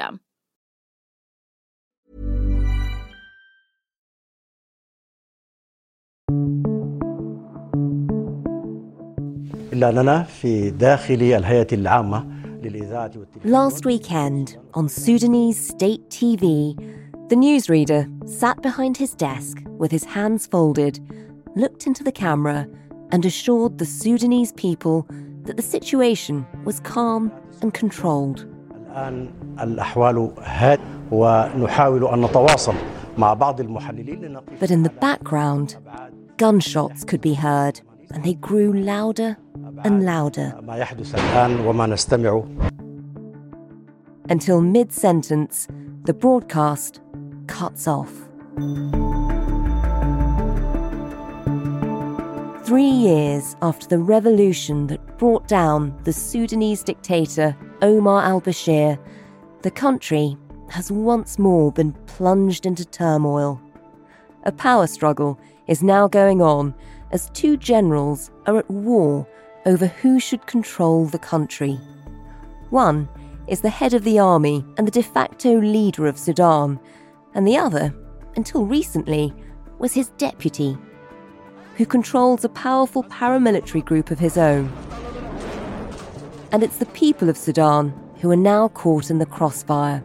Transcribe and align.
system. 0.00 0.20
Last 13.44 13.86
weekend, 13.86 14.58
on 14.74 14.88
Sudanese 14.88 15.68
state 15.68 16.08
TV, 16.10 16.76
the 17.28 17.36
newsreader 17.36 18.28
sat 18.28 18.60
behind 18.60 18.96
his 18.96 19.14
desk 19.14 19.58
with 19.78 19.90
his 19.90 20.04
hands 20.04 20.46
folded, 20.46 20.98
looked 21.56 21.86
into 21.86 22.02
the 22.02 22.12
camera, 22.12 22.66
and 23.12 23.24
assured 23.24 23.78
the 23.78 23.86
Sudanese 23.86 24.52
people 24.52 25.06
that 25.44 25.56
the 25.56 25.62
situation 25.62 26.46
was 26.64 26.80
calm 26.80 27.32
and 27.62 27.72
controlled. 27.72 28.49
الآن 28.89 29.29
الأحوال 29.61 30.31
هادئة 30.41 30.83
ونحاول 31.11 32.07
أن 32.07 32.21
نتواصل 32.21 32.73
مع 33.17 33.33
بعض 33.33 33.61
المحللين 33.61 34.21
لنقف 34.21 34.59
But 34.59 34.71
in 34.71 34.83
the 34.83 34.89
background, 34.89 35.75
gunshots 36.37 37.03
could 37.03 37.21
be 37.21 37.33
heard, 37.33 37.81
and 38.11 38.23
they 38.23 38.33
grew 38.33 38.73
louder 38.73 39.37
and 39.83 40.05
louder 40.05 40.53
ما 40.61 40.77
يحدث 40.77 41.15
الآن 41.15 41.65
وما 41.67 41.87
نستمع 41.87 42.43
until 44.29 44.59
mid 44.61 44.91
sentence, 44.91 45.67
the 46.05 46.13
broadcast 46.13 46.99
cuts 47.47 47.87
off. 47.87 48.11
Three 52.65 52.89
years 52.89 53.55
after 53.61 53.87
the 53.87 53.99
revolution 53.99 54.87
that 54.87 55.17
brought 55.19 55.47
down 55.47 55.95
the 56.03 56.13
Sudanese 56.13 56.81
dictator 56.83 57.55
Omar 57.82 58.22
al 58.22 58.40
Bashir, 58.40 58.98
the 59.62 59.70
country 59.70 60.36
has 60.68 60.92
once 60.92 61.38
more 61.38 61.72
been 61.72 61.92
plunged 62.06 62.66
into 62.66 62.84
turmoil. 62.84 63.60
A 64.44 64.52
power 64.52 64.86
struggle 64.86 65.38
is 65.66 65.82
now 65.82 66.06
going 66.06 66.42
on 66.42 66.74
as 67.10 67.30
two 67.30 67.56
generals 67.56 68.30
are 68.46 68.58
at 68.58 68.70
war 68.70 69.26
over 69.66 69.86
who 69.86 70.20
should 70.20 70.46
control 70.46 71.06
the 71.06 71.18
country. 71.18 71.78
One 72.70 73.08
is 73.48 73.62
the 73.62 73.70
head 73.70 73.94
of 73.94 74.04
the 74.04 74.18
army 74.18 74.64
and 74.76 74.86
the 74.86 74.92
de 74.92 75.02
facto 75.02 75.60
leader 75.60 76.06
of 76.06 76.18
Sudan, 76.18 76.78
and 77.34 77.46
the 77.46 77.56
other, 77.56 77.94
until 78.36 78.64
recently, 78.64 79.34
was 79.78 79.92
his 79.92 80.08
deputy, 80.18 80.76
who 81.76 81.86
controls 81.86 82.44
a 82.44 82.50
powerful 82.50 83.02
paramilitary 83.04 83.84
group 83.84 84.10
of 84.10 84.18
his 84.18 84.36
own. 84.36 84.70
And 86.52 86.62
it's 86.62 86.78
the 86.78 86.86
people 86.86 87.28
of 87.28 87.36
Sudan 87.36 87.92
who 88.20 88.30
are 88.30 88.36
now 88.36 88.68
caught 88.68 89.10
in 89.10 89.18
the 89.18 89.26
crossfire. 89.26 90.02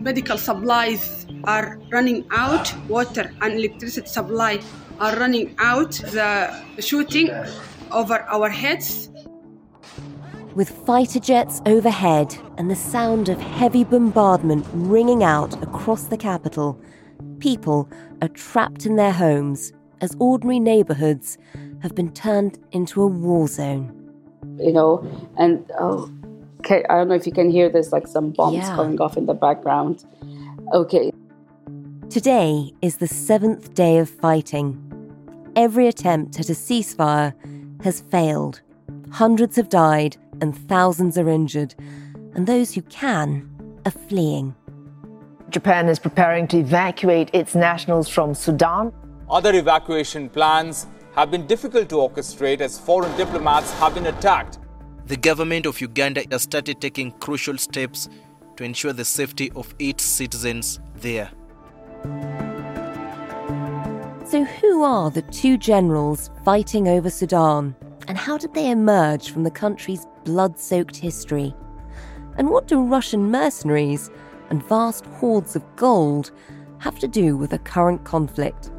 medical 0.00 0.38
supplies 0.38 1.26
are 1.44 1.78
running 1.90 2.24
out, 2.30 2.72
water 2.88 3.30
and 3.42 3.54
electricity 3.54 4.06
supply 4.06 4.60
are 4.98 5.16
running 5.16 5.54
out, 5.58 5.92
the 5.92 6.50
shooting 6.78 7.30
over 7.90 8.20
our 8.20 8.48
heads. 8.48 9.10
With 10.54 10.70
fighter 10.70 11.20
jets 11.20 11.60
overhead 11.66 12.36
and 12.56 12.70
the 12.70 12.76
sound 12.76 13.28
of 13.28 13.38
heavy 13.38 13.84
bombardment 13.84 14.66
ringing 14.72 15.22
out 15.22 15.62
across 15.62 16.04
the 16.04 16.16
capital, 16.16 16.80
people 17.38 17.88
are 18.22 18.28
trapped 18.28 18.86
in 18.86 18.96
their 18.96 19.12
homes 19.12 19.72
as 20.00 20.16
ordinary 20.18 20.60
neighbourhoods 20.60 21.38
have 21.82 21.94
been 21.94 22.12
turned 22.12 22.58
into 22.72 23.02
a 23.02 23.06
war 23.06 23.46
zone. 23.48 23.99
You 24.58 24.72
know, 24.72 25.04
and 25.38 25.70
oh, 25.78 26.10
okay, 26.60 26.84
I 26.88 26.96
don't 26.96 27.08
know 27.08 27.14
if 27.14 27.26
you 27.26 27.32
can 27.32 27.50
hear 27.50 27.68
this, 27.68 27.92
like 27.92 28.06
some 28.06 28.30
bombs 28.30 28.56
Yeah. 28.56 28.76
going 28.76 29.00
off 29.00 29.16
in 29.16 29.26
the 29.26 29.34
background. 29.34 30.04
Okay, 30.72 31.12
Today 32.10 32.72
is 32.82 32.96
the 32.96 33.06
seventh 33.06 33.72
day 33.74 33.98
of 33.98 34.10
fighting. 34.10 34.76
Every 35.54 35.86
attempt 35.86 36.40
at 36.40 36.48
a 36.48 36.54
ceasefire 36.54 37.32
has 37.84 38.00
failed. 38.00 38.62
Hundreds 39.12 39.54
have 39.54 39.68
died 39.68 40.16
and 40.40 40.56
thousands 40.68 41.16
are 41.16 41.28
injured, 41.28 41.74
and 42.34 42.46
those 42.48 42.74
who 42.74 42.82
can 42.82 43.48
are 43.84 43.92
fleeing. 43.92 44.56
Japan 45.50 45.88
is 45.88 45.98
preparing 46.00 46.48
to 46.48 46.58
evacuate 46.58 47.30
its 47.32 47.54
nationals 47.54 48.08
from 48.08 48.34
Sudan. 48.34 48.92
Other 49.28 49.54
evacuation 49.54 50.28
plans 50.28 50.86
have 51.14 51.30
been 51.30 51.46
difficult 51.46 51.88
to 51.88 51.96
orchestrate 51.96 52.60
as 52.60 52.78
foreign 52.78 53.14
diplomats 53.16 53.72
have 53.78 53.94
been 53.94 54.06
attacked. 54.06 54.58
The 55.06 55.16
government 55.16 55.66
of 55.66 55.80
Uganda 55.80 56.22
has 56.30 56.42
started 56.42 56.80
taking 56.80 57.10
crucial 57.12 57.58
steps 57.58 58.08
to 58.56 58.64
ensure 58.64 58.92
the 58.92 59.04
safety 59.04 59.50
of 59.56 59.74
its 59.78 60.04
citizens 60.04 60.78
there. 60.94 61.30
So, 64.26 64.44
who 64.44 64.84
are 64.84 65.10
the 65.10 65.22
two 65.22 65.58
generals 65.58 66.30
fighting 66.44 66.86
over 66.86 67.10
Sudan? 67.10 67.74
And 68.06 68.16
how 68.16 68.38
did 68.38 68.54
they 68.54 68.70
emerge 68.70 69.30
from 69.30 69.42
the 69.42 69.50
country's 69.50 70.06
blood 70.24 70.58
soaked 70.58 70.96
history? 70.96 71.54
And 72.36 72.48
what 72.48 72.68
do 72.68 72.80
Russian 72.80 73.30
mercenaries 73.30 74.10
and 74.48 74.62
vast 74.62 75.06
hoards 75.06 75.56
of 75.56 75.64
gold 75.76 76.30
have 76.78 76.98
to 77.00 77.08
do 77.08 77.36
with 77.36 77.50
the 77.50 77.58
current 77.58 78.04
conflict? 78.04 78.70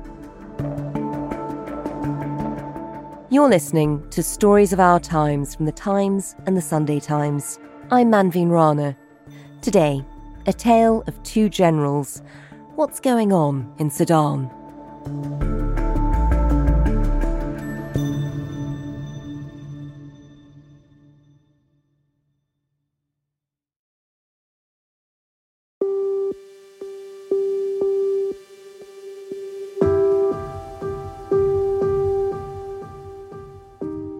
You're 3.31 3.47
listening 3.47 4.05
to 4.09 4.21
Stories 4.21 4.73
of 4.73 4.81
Our 4.81 4.99
Times 4.99 5.55
from 5.55 5.65
the 5.65 5.71
Times 5.71 6.35
and 6.45 6.57
the 6.57 6.61
Sunday 6.61 6.99
Times. 6.99 7.59
I'm 7.89 8.11
Manveen 8.11 8.51
Rana. 8.51 8.97
Today, 9.61 10.03
a 10.47 10.51
tale 10.51 11.01
of 11.07 11.23
two 11.23 11.47
generals. 11.47 12.21
What's 12.75 12.99
going 12.99 13.31
on 13.31 13.73
in 13.79 13.89
Sudan? 13.89 14.49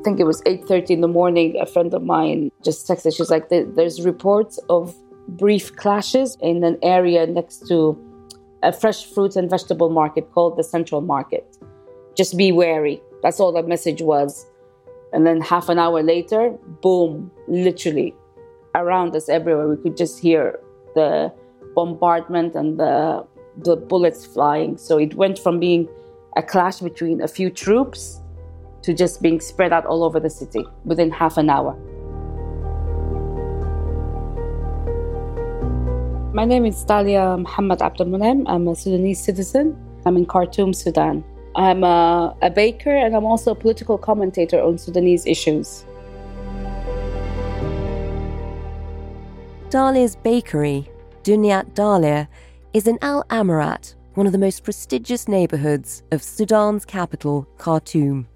Think 0.03 0.19
it 0.19 0.25
was 0.25 0.41
8.30 0.43 0.89
in 0.91 1.01
the 1.01 1.07
morning, 1.07 1.57
a 1.59 1.65
friend 1.65 1.93
of 1.93 2.03
mine 2.03 2.51
just 2.63 2.87
texted, 2.87 3.15
she's 3.15 3.29
like, 3.29 3.49
there's 3.49 4.01
reports 4.01 4.59
of 4.69 4.95
brief 5.27 5.75
clashes 5.75 6.37
in 6.41 6.63
an 6.63 6.77
area 6.81 7.25
next 7.27 7.67
to 7.67 7.97
a 8.63 8.71
fresh 8.71 9.05
fruits 9.05 9.35
and 9.35 9.49
vegetable 9.49 9.89
market 9.89 10.31
called 10.31 10.57
the 10.57 10.63
Central 10.63 11.01
Market. 11.01 11.57
Just 12.15 12.37
be 12.37 12.51
wary. 12.51 13.01
That's 13.23 13.39
all 13.39 13.51
the 13.51 13.63
message 13.63 14.01
was. 14.01 14.45
And 15.13 15.25
then 15.25 15.41
half 15.41 15.69
an 15.69 15.79
hour 15.79 16.03
later, 16.03 16.51
boom, 16.81 17.31
literally, 17.47 18.15
around 18.75 19.15
us 19.15 19.29
everywhere. 19.29 19.67
We 19.67 19.77
could 19.77 19.97
just 19.97 20.19
hear 20.19 20.59
the 20.95 21.33
bombardment 21.75 22.55
and 22.55 22.79
the 22.79 23.25
the 23.57 23.75
bullets 23.75 24.25
flying. 24.25 24.77
So 24.77 24.97
it 24.97 25.15
went 25.15 25.37
from 25.37 25.59
being 25.59 25.89
a 26.37 26.43
clash 26.43 26.79
between 26.79 27.21
a 27.21 27.27
few 27.27 27.49
troops 27.49 28.20
to 28.83 28.93
just 28.93 29.21
being 29.21 29.39
spread 29.39 29.71
out 29.71 29.85
all 29.85 30.03
over 30.03 30.19
the 30.19 30.29
city 30.29 30.65
within 30.85 31.11
half 31.11 31.37
an 31.37 31.49
hour. 31.49 31.75
My 36.33 36.45
name 36.45 36.65
is 36.65 36.85
Dalia 36.85 37.37
Muhammad 37.37 37.79
Abdelmoniem. 37.79 38.45
I'm 38.47 38.67
a 38.67 38.75
Sudanese 38.75 39.19
citizen. 39.19 39.75
I'm 40.05 40.15
in 40.15 40.25
Khartoum, 40.25 40.73
Sudan. 40.73 41.23
I'm 41.55 41.83
a, 41.83 42.35
a 42.41 42.49
baker 42.49 42.95
and 42.95 43.15
I'm 43.15 43.25
also 43.25 43.51
a 43.51 43.55
political 43.55 43.97
commentator 43.97 44.61
on 44.61 44.77
Sudanese 44.77 45.25
issues. 45.25 45.85
Dalia's 49.69 50.15
bakery, 50.15 50.89
Dunyat 51.23 51.73
Dalia, 51.73 52.27
is 52.73 52.87
in 52.87 52.97
Al 53.01 53.25
Amarat, 53.25 53.95
one 54.13 54.25
of 54.25 54.31
the 54.31 54.37
most 54.37 54.63
prestigious 54.63 55.27
neighborhoods 55.27 56.03
of 56.11 56.23
Sudan's 56.23 56.85
capital, 56.85 57.47
Khartoum. 57.57 58.27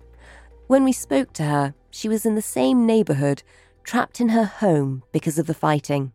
When 0.67 0.83
we 0.83 0.93
spoke 0.93 1.31
to 1.33 1.43
her, 1.43 1.75
she 1.91 2.09
was 2.09 2.25
in 2.25 2.33
the 2.33 2.41
same 2.41 2.87
neighborhood, 2.87 3.43
trapped 3.83 4.19
in 4.19 4.29
her 4.29 4.45
home 4.45 5.03
because 5.11 5.37
of 5.37 5.45
the 5.45 5.53
fighting. 5.53 6.11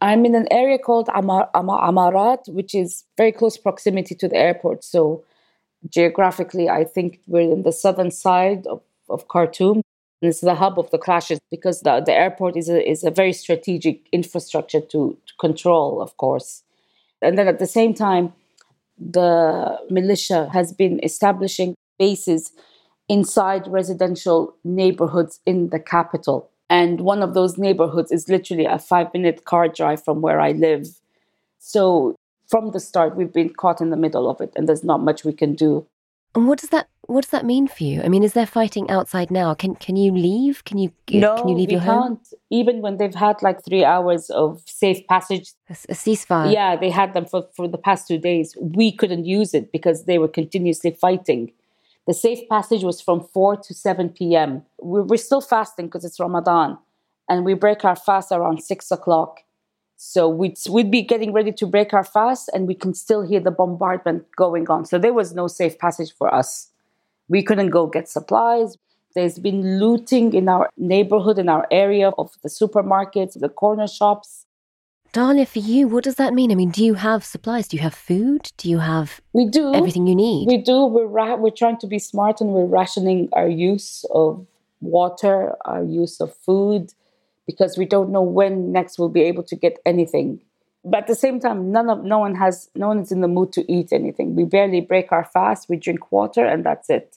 I'm 0.00 0.24
in 0.24 0.34
an 0.34 0.46
area 0.50 0.78
called 0.78 1.10
Amar, 1.14 1.50
Amar, 1.54 1.86
Amarat, 1.86 2.48
which 2.48 2.74
is 2.74 3.04
very 3.18 3.30
close 3.30 3.58
proximity 3.58 4.14
to 4.14 4.28
the 4.28 4.36
airport. 4.36 4.84
So 4.84 5.22
geographically, 5.90 6.70
I 6.70 6.84
think 6.84 7.20
we're 7.26 7.52
in 7.52 7.62
the 7.62 7.72
southern 7.72 8.10
side 8.10 8.66
of, 8.66 8.80
of 9.10 9.28
Khartoum. 9.28 9.82
And 10.22 10.30
it's 10.30 10.40
the 10.40 10.54
hub 10.54 10.78
of 10.78 10.90
the 10.90 10.98
clashes 10.98 11.38
because 11.50 11.82
the, 11.82 12.00
the 12.00 12.14
airport 12.14 12.56
is 12.56 12.70
a, 12.70 12.90
is 12.90 13.04
a 13.04 13.10
very 13.10 13.34
strategic 13.34 14.08
infrastructure 14.12 14.80
to, 14.80 15.18
to 15.26 15.34
control, 15.38 16.00
of 16.00 16.16
course. 16.16 16.62
And 17.20 17.36
then 17.36 17.46
at 17.46 17.58
the 17.58 17.66
same 17.66 17.92
time, 17.92 18.32
the 18.98 19.78
militia 19.90 20.48
has 20.52 20.72
been 20.72 21.04
establishing 21.04 21.74
bases 21.98 22.52
inside 23.08 23.66
residential 23.66 24.54
neighborhoods 24.64 25.40
in 25.46 25.70
the 25.70 25.80
capital. 25.80 26.50
And 26.70 27.00
one 27.00 27.22
of 27.22 27.34
those 27.34 27.56
neighborhoods 27.56 28.12
is 28.12 28.28
literally 28.28 28.66
a 28.66 28.78
five 28.78 29.12
minute 29.14 29.44
car 29.44 29.68
drive 29.68 30.04
from 30.04 30.20
where 30.20 30.40
I 30.40 30.52
live. 30.52 30.86
So 31.58 32.14
from 32.48 32.72
the 32.72 32.80
start, 32.80 33.16
we've 33.16 33.32
been 33.32 33.50
caught 33.50 33.80
in 33.80 33.90
the 33.90 33.96
middle 33.96 34.28
of 34.28 34.40
it, 34.40 34.52
and 34.56 34.68
there's 34.68 34.84
not 34.84 35.00
much 35.00 35.24
we 35.24 35.32
can 35.32 35.54
do. 35.54 35.86
And 36.34 36.46
what 36.46 36.58
does 36.58 36.70
that 36.70 36.88
what 37.02 37.22
does 37.22 37.30
that 37.30 37.46
mean 37.46 37.68
for 37.68 37.84
you? 37.84 38.02
I 38.02 38.08
mean, 38.08 38.22
is 38.22 38.34
there 38.34 38.44
fighting 38.44 38.90
outside 38.90 39.30
now? 39.30 39.54
Can 39.54 39.74
can 39.76 39.96
you 39.96 40.12
leave? 40.12 40.62
Can 40.64 40.76
you 40.76 40.92
no, 41.10 41.36
can 41.38 41.48
you 41.48 41.56
leave 41.56 41.68
we 41.68 41.72
your 41.72 41.80
home? 41.80 42.16
can't. 42.16 42.28
Even 42.50 42.82
when 42.82 42.98
they've 42.98 43.14
had 43.14 43.40
like 43.40 43.64
three 43.64 43.82
hours 43.82 44.28
of 44.28 44.62
safe 44.66 45.06
passage, 45.06 45.52
a, 45.70 45.72
a 45.72 45.94
ceasefire. 45.94 46.52
Yeah, 46.52 46.76
they 46.76 46.90
had 46.90 47.14
them 47.14 47.24
for, 47.24 47.48
for 47.56 47.66
the 47.66 47.78
past 47.78 48.08
two 48.08 48.18
days. 48.18 48.54
We 48.60 48.92
couldn't 48.92 49.24
use 49.24 49.54
it 49.54 49.72
because 49.72 50.04
they 50.04 50.18
were 50.18 50.28
continuously 50.28 50.90
fighting. 50.90 51.50
The 52.08 52.14
safe 52.14 52.48
passage 52.48 52.84
was 52.84 53.02
from 53.02 53.20
4 53.20 53.58
to 53.58 53.74
7 53.74 54.08
p.m. 54.08 54.62
We're 54.80 55.18
still 55.18 55.42
fasting 55.42 55.88
because 55.88 56.06
it's 56.06 56.18
Ramadan, 56.18 56.78
and 57.28 57.44
we 57.44 57.52
break 57.52 57.84
our 57.84 57.96
fast 57.96 58.32
around 58.32 58.62
6 58.62 58.90
o'clock. 58.90 59.42
So 59.98 60.26
we'd, 60.26 60.56
we'd 60.70 60.90
be 60.90 61.02
getting 61.02 61.34
ready 61.34 61.52
to 61.52 61.66
break 61.66 61.92
our 61.92 62.04
fast, 62.04 62.48
and 62.54 62.66
we 62.66 62.74
can 62.74 62.94
still 62.94 63.20
hear 63.20 63.40
the 63.40 63.50
bombardment 63.50 64.24
going 64.36 64.70
on. 64.70 64.86
So 64.86 64.98
there 64.98 65.12
was 65.12 65.34
no 65.34 65.48
safe 65.48 65.78
passage 65.78 66.14
for 66.14 66.32
us. 66.34 66.70
We 67.28 67.42
couldn't 67.42 67.68
go 67.68 67.86
get 67.86 68.08
supplies. 68.08 68.78
There's 69.14 69.38
been 69.38 69.78
looting 69.78 70.32
in 70.32 70.48
our 70.48 70.70
neighborhood, 70.78 71.38
in 71.38 71.50
our 71.50 71.66
area 71.70 72.08
of 72.16 72.32
the 72.42 72.48
supermarkets, 72.48 73.38
the 73.38 73.50
corner 73.50 73.86
shops. 73.86 74.46
Dalia, 75.12 75.48
for 75.48 75.58
you, 75.58 75.88
what 75.88 76.04
does 76.04 76.16
that 76.16 76.34
mean? 76.34 76.52
I 76.52 76.54
mean, 76.54 76.70
do 76.70 76.84
you 76.84 76.94
have 76.94 77.24
supplies? 77.24 77.66
Do 77.66 77.76
you 77.76 77.82
have 77.82 77.94
food? 77.94 78.52
Do 78.58 78.68
you 78.68 78.78
have 78.78 79.20
we 79.32 79.46
do 79.46 79.74
everything 79.74 80.06
you 80.06 80.14
need? 80.14 80.46
We 80.46 80.58
do. 80.58 80.84
We're 80.84 81.06
ra- 81.06 81.36
we're 81.36 81.50
trying 81.50 81.78
to 81.78 81.86
be 81.86 81.98
smart 81.98 82.40
and 82.40 82.50
we're 82.50 82.66
rationing 82.66 83.28
our 83.32 83.48
use 83.48 84.04
of 84.12 84.46
water, 84.80 85.56
our 85.64 85.82
use 85.82 86.20
of 86.20 86.34
food, 86.36 86.92
because 87.46 87.78
we 87.78 87.86
don't 87.86 88.10
know 88.10 88.22
when 88.22 88.70
next 88.70 88.98
we'll 88.98 89.08
be 89.08 89.22
able 89.22 89.42
to 89.44 89.56
get 89.56 89.78
anything. 89.86 90.40
But 90.84 90.98
at 90.98 91.06
the 91.06 91.14
same 91.14 91.40
time, 91.40 91.72
none 91.72 91.88
of 91.88 92.04
no 92.04 92.18
one 92.18 92.34
has 92.34 92.70
no 92.74 92.88
one 92.88 93.00
is 93.00 93.10
in 93.10 93.22
the 93.22 93.28
mood 93.28 93.52
to 93.54 93.72
eat 93.72 93.92
anything. 93.92 94.36
We 94.36 94.44
barely 94.44 94.82
break 94.82 95.10
our 95.10 95.24
fast. 95.24 95.68
We 95.70 95.76
drink 95.76 96.12
water 96.12 96.44
and 96.44 96.64
that's 96.64 96.90
it. 96.90 97.16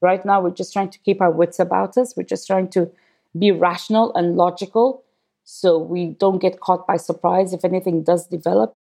Right 0.00 0.24
now, 0.24 0.40
we're 0.40 0.50
just 0.50 0.72
trying 0.72 0.90
to 0.90 0.98
keep 1.00 1.20
our 1.20 1.32
wits 1.32 1.58
about 1.58 1.98
us. 1.98 2.16
We're 2.16 2.22
just 2.22 2.46
trying 2.46 2.68
to 2.70 2.90
be 3.36 3.50
rational 3.50 4.14
and 4.14 4.36
logical 4.36 5.02
so 5.50 5.78
we 5.78 6.10
don't 6.20 6.40
get 6.40 6.60
caught 6.60 6.86
by 6.86 6.98
surprise 6.98 7.54
if 7.54 7.64
anything 7.64 8.02
does 8.02 8.26
develop. 8.26 8.74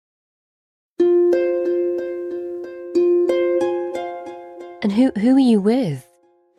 And 4.82 4.90
who 4.90 5.12
who 5.18 5.36
are 5.36 5.40
you 5.52 5.60
with? 5.60 6.08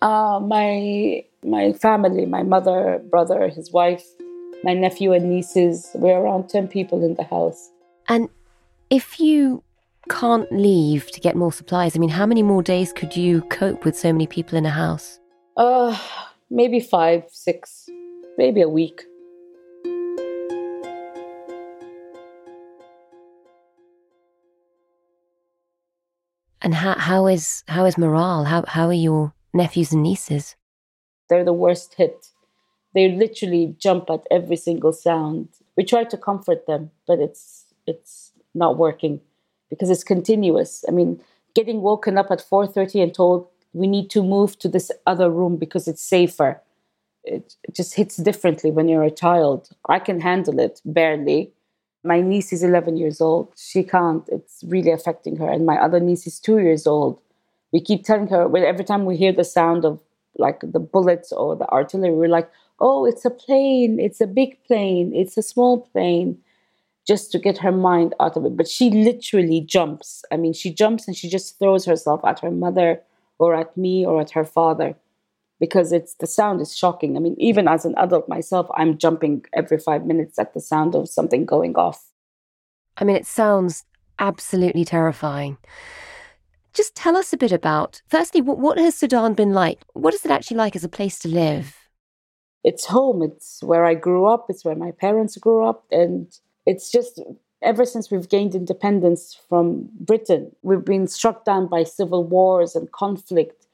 Uh, 0.03 0.39
my 0.39 1.23
my 1.43 1.73
family, 1.73 2.27
my 2.27 2.43
mother, 2.43 3.01
brother, 3.09 3.49
his 3.49 3.71
wife, 3.71 4.05
my 4.63 4.75
nephew 4.75 5.11
and 5.11 5.27
nieces. 5.27 5.89
We're 5.95 6.19
around 6.19 6.49
ten 6.49 6.67
people 6.67 7.03
in 7.03 7.15
the 7.15 7.23
house. 7.23 7.71
And 8.07 8.29
if 8.91 9.19
you 9.19 9.63
can't 10.07 10.51
leave 10.51 11.09
to 11.11 11.19
get 11.19 11.35
more 11.35 11.51
supplies, 11.51 11.95
I 11.95 11.99
mean, 11.99 12.09
how 12.09 12.27
many 12.27 12.43
more 12.43 12.61
days 12.61 12.93
could 12.93 13.17
you 13.17 13.41
cope 13.49 13.83
with 13.83 13.97
so 13.97 14.13
many 14.13 14.27
people 14.27 14.55
in 14.55 14.67
a 14.67 14.69
house? 14.69 15.19
Uh, 15.57 15.97
maybe 16.51 16.79
five, 16.79 17.23
six, 17.31 17.89
maybe 18.37 18.61
a 18.61 18.69
week. 18.69 19.03
And 26.65 26.73
how, 26.73 26.95
how 26.95 27.27
is 27.27 27.63
how 27.67 27.85
is 27.85 27.95
morale? 27.95 28.45
How 28.45 28.63
how 28.67 28.87
are 28.87 29.01
your 29.07 29.35
nephews 29.53 29.93
and 29.93 30.01
nieces? 30.01 30.55
They're 31.29 31.45
the 31.45 31.53
worst 31.53 31.93
hit. 31.93 32.29
They 32.95 33.07
literally 33.07 33.75
jump 33.77 34.09
at 34.09 34.25
every 34.31 34.55
single 34.55 34.91
sound. 34.91 35.49
We 35.77 35.83
try 35.83 36.05
to 36.05 36.17
comfort 36.17 36.65
them, 36.65 36.89
but 37.05 37.19
it's 37.19 37.65
it's 37.85 38.31
not 38.55 38.79
working 38.79 39.21
because 39.69 39.91
it's 39.91 40.03
continuous. 40.03 40.83
I 40.87 40.91
mean, 40.91 41.21
getting 41.53 41.83
woken 41.83 42.17
up 42.17 42.31
at 42.31 42.39
4:30 42.39 43.03
and 43.03 43.13
told 43.13 43.47
we 43.73 43.85
need 43.85 44.09
to 44.09 44.23
move 44.23 44.57
to 44.57 44.67
this 44.67 44.91
other 45.05 45.29
room 45.29 45.57
because 45.57 45.87
it's 45.87 46.01
safer. 46.01 46.63
It, 47.23 47.55
it 47.63 47.75
just 47.75 47.93
hits 47.93 48.17
differently 48.17 48.71
when 48.71 48.87
you're 48.89 49.03
a 49.03 49.11
child. 49.11 49.69
I 49.87 49.99
can 49.99 50.19
handle 50.19 50.59
it 50.59 50.81
barely, 50.83 51.51
my 52.05 52.21
niece 52.21 52.53
is 52.53 52.63
11 52.63 52.97
years 52.97 53.19
old. 53.19 53.51
She 53.57 53.83
can't. 53.83 54.23
It's 54.29 54.63
really 54.67 54.91
affecting 54.91 55.37
her. 55.37 55.49
And 55.49 55.65
my 55.65 55.77
other 55.77 55.99
niece 55.99 56.27
is 56.27 56.39
two 56.39 56.59
years 56.59 56.85
old. 56.87 57.19
We 57.73 57.81
keep 57.81 58.03
telling 58.03 58.27
her, 58.27 58.47
well, 58.47 58.63
every 58.65 58.85
time 58.85 59.05
we 59.05 59.17
hear 59.17 59.33
the 59.33 59.43
sound 59.43 59.83
of 59.83 59.99
like 60.37 60.61
the 60.61 60.79
bullets 60.79 61.31
or 61.31 61.55
the 61.55 61.67
artillery, 61.69 62.13
we're 62.13 62.27
like, 62.27 62.49
oh, 62.79 63.05
it's 63.05 63.25
a 63.25 63.29
plane. 63.29 63.99
It's 63.99 64.21
a 64.21 64.27
big 64.27 64.63
plane. 64.65 65.13
It's 65.15 65.37
a 65.37 65.41
small 65.41 65.81
plane. 65.81 66.37
Just 67.07 67.31
to 67.31 67.39
get 67.39 67.59
her 67.59 67.71
mind 67.71 68.15
out 68.19 68.37
of 68.37 68.45
it. 68.45 68.55
But 68.55 68.67
she 68.67 68.89
literally 68.89 69.61
jumps. 69.61 70.23
I 70.31 70.37
mean, 70.37 70.53
she 70.53 70.73
jumps 70.73 71.07
and 71.07 71.15
she 71.15 71.29
just 71.29 71.59
throws 71.59 71.85
herself 71.85 72.23
at 72.23 72.39
her 72.39 72.51
mother 72.51 73.01
or 73.39 73.55
at 73.55 73.75
me 73.75 74.05
or 74.05 74.21
at 74.21 74.31
her 74.31 74.45
father 74.45 74.95
because 75.59 75.91
it's 75.91 76.15
the 76.15 76.27
sound 76.27 76.61
is 76.61 76.75
shocking. 76.75 77.15
I 77.15 77.19
mean, 77.19 77.35
even 77.37 77.67
as 77.67 77.85
an 77.85 77.95
adult 77.97 78.27
myself, 78.27 78.67
I'm 78.75 78.97
jumping 78.97 79.45
every 79.53 79.77
five 79.77 80.05
minutes 80.05 80.37
at 80.37 80.53
the 80.53 80.59
sound 80.59 80.95
of 80.95 81.09
something 81.09 81.45
going 81.45 81.75
off. 81.75 82.03
I 82.97 83.03
mean, 83.03 83.15
it 83.15 83.25
sounds 83.25 83.83
absolutely 84.19 84.85
terrifying. 84.85 85.57
Just 86.73 86.95
tell 86.95 87.15
us 87.15 87.31
a 87.31 87.37
bit 87.37 87.51
about, 87.51 88.01
firstly, 88.07 88.41
what, 88.41 88.59
what 88.59 88.77
has 88.77 88.95
Sudan 88.95 89.33
been 89.33 89.53
like? 89.53 89.81
What 89.93 90.13
is 90.13 90.25
it 90.25 90.31
actually 90.31 90.57
like 90.57 90.75
as 90.75 90.83
a 90.83 90.89
place 90.89 91.19
to 91.19 91.29
live? 91.29 91.75
It's 92.63 92.85
home. 92.85 93.21
It's 93.21 93.61
where 93.63 93.85
I 93.85 93.93
grew 93.93 94.25
up. 94.25 94.47
It's 94.49 94.65
where 94.65 94.75
my 94.75 94.91
parents 94.91 95.37
grew 95.37 95.65
up. 95.65 95.85
And 95.91 96.27
it's 96.65 96.91
just 96.91 97.21
ever 97.61 97.85
since 97.85 98.11
we've 98.11 98.27
gained 98.27 98.55
independence 98.55 99.39
from 99.47 99.89
Britain, 99.99 100.51
we've 100.63 100.83
been 100.83 101.07
struck 101.07 101.45
down 101.45 101.67
by 101.67 101.83
civil 101.83 102.23
wars 102.23 102.75
and 102.75 102.91
conflict 102.91 103.64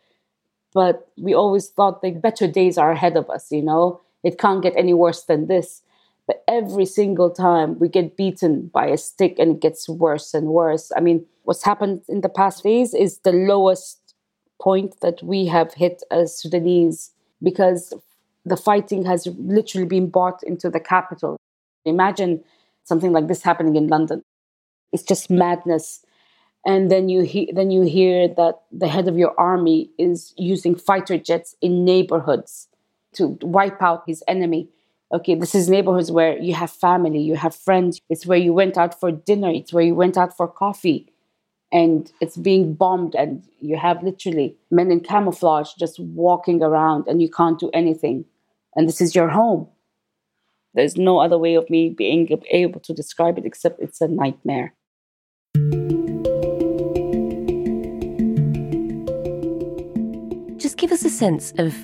but 0.74 1.10
we 1.18 1.34
always 1.34 1.70
thought 1.70 2.02
the 2.02 2.12
better 2.12 2.48
days 2.48 2.78
are 2.78 2.92
ahead 2.92 3.18
of 3.18 3.30
us, 3.30 3.52
you 3.52 3.62
know? 3.62 4.02
It 4.24 4.38
can't 4.38 4.64
get 4.64 4.74
any 4.76 4.94
worse 4.94 5.24
than 5.24 5.48
this. 5.48 5.82
But 6.28 6.44
every 6.48 6.86
single 6.86 7.30
time 7.30 7.80
we 7.80 7.90
get 7.90 8.16
beaten 8.16 8.68
by 8.74 8.88
a 8.88 8.98
stick 8.98 9.38
and 9.40 9.56
it 9.56 9.62
gets 9.62 9.90
worse 9.90 10.34
and 10.34 10.48
worse. 10.48 10.92
I 10.96 11.00
mean, 11.02 11.26
what's 11.44 11.64
happened 11.64 12.04
in 12.08 12.22
the 12.22 12.30
past 12.30 12.64
days 12.64 12.94
is 12.94 13.20
the 13.20 13.32
lowest 13.32 14.16
point 14.62 15.02
that 15.02 15.22
we 15.24 15.48
have 15.48 15.74
hit 15.74 16.04
as 16.12 16.38
Sudanese 16.38 17.12
because 17.42 17.94
the 18.46 18.58
fighting 18.58 19.04
has 19.06 19.28
literally 19.38 19.88
been 19.88 20.10
brought 20.10 20.42
into 20.44 20.70
the 20.70 20.80
capital. 20.80 21.38
Imagine 21.86 22.44
something 22.84 23.12
like 23.12 23.28
this 23.28 23.42
happening 23.42 23.76
in 23.76 23.88
London. 23.88 24.22
It's 24.92 25.04
just 25.04 25.30
madness 25.30 26.06
and 26.66 26.92
then 26.92 27.10
you 27.10 27.22
he- 27.22 27.52
then 27.54 27.72
you 27.72 27.82
hear 27.84 28.28
that 28.28 28.62
the 28.72 28.88
head 28.88 29.08
of 29.08 29.18
your 29.18 29.34
army 29.40 29.90
is 29.98 30.34
using 30.38 30.76
fighter 30.76 31.18
jets 31.18 31.56
in 31.62 31.86
neighborhoods 31.86 32.68
to 33.14 33.38
wipe 33.42 33.82
out 33.82 34.04
his 34.08 34.24
enemy 34.28 34.70
okay, 35.14 35.36
this 35.36 35.54
is 35.54 35.70
neighborhoods 35.70 36.12
where 36.12 36.38
you 36.38 36.54
have 36.54 36.72
family, 36.72 37.20
you 37.20 37.36
have 37.36 37.54
friends, 37.54 38.00
it's 38.10 38.26
where 38.26 38.38
you 38.38 38.54
went 38.54 38.78
out 38.78 38.98
for 38.98 39.12
dinner, 39.12 39.50
it's 39.50 39.74
where 39.74 39.84
you 39.84 39.96
went 39.96 40.18
out 40.18 40.36
for 40.36 40.48
coffee. 40.48 41.12
And 41.72 42.12
it's 42.22 42.38
being 42.38 42.74
bombed, 42.74 43.16
and 43.16 43.44
you 43.62 43.78
have 43.78 44.04
literally 44.04 44.56
men 44.72 44.92
in 44.92 45.00
camouflage 45.02 45.74
just 45.80 46.00
walking 46.00 46.62
around, 46.62 47.08
and 47.08 47.22
you 47.22 47.30
can't 47.30 47.60
do 47.60 47.70
anything. 47.74 48.26
And 48.76 48.88
this 48.88 49.02
is 49.02 49.16
your 49.16 49.30
home. 49.30 49.68
There's 50.74 50.98
no 50.98 51.20
other 51.20 51.38
way 51.38 51.56
of 51.56 51.70
me 51.70 51.90
being 51.90 52.30
able 52.50 52.80
to 52.82 52.94
describe 52.94 53.38
it 53.38 53.46
except 53.46 53.82
it's 53.82 54.02
a 54.02 54.08
nightmare. 54.08 54.74
Us 61.02 61.12
a 61.12 61.16
sense 61.16 61.54
of 61.58 61.76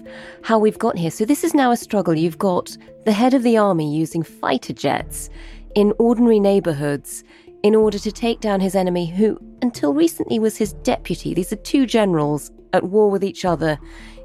how 0.44 0.60
we've 0.60 0.78
got 0.78 0.98
here. 0.98 1.12
So, 1.12 1.26
this 1.26 1.44
is 1.44 1.54
now 1.54 1.72
a 1.72 1.78
struggle. 1.78 2.16
You've 2.16 2.38
got 2.38 2.78
the 3.06 3.12
head 3.12 3.34
of 3.34 3.44
the 3.44 3.58
army 3.58 3.96
using 3.96 4.24
fighter 4.24 4.74
jets 4.74 5.30
in 5.76 5.94
ordinary 6.00 6.40
neighborhoods 6.40 7.24
in 7.64 7.76
order 7.76 7.98
to 8.00 8.12
take 8.12 8.40
down 8.40 8.60
his 8.60 8.76
enemy, 8.76 9.08
who 9.08 9.40
until 9.62 9.94
recently 9.94 10.40
was 10.40 10.58
his 10.58 10.74
deputy. 10.74 11.34
These 11.34 11.52
are 11.52 11.58
two 11.58 11.86
generals 11.86 12.52
at 12.74 12.84
war 12.84 13.10
with 13.10 13.24
each 13.24 13.44
other 13.44 13.80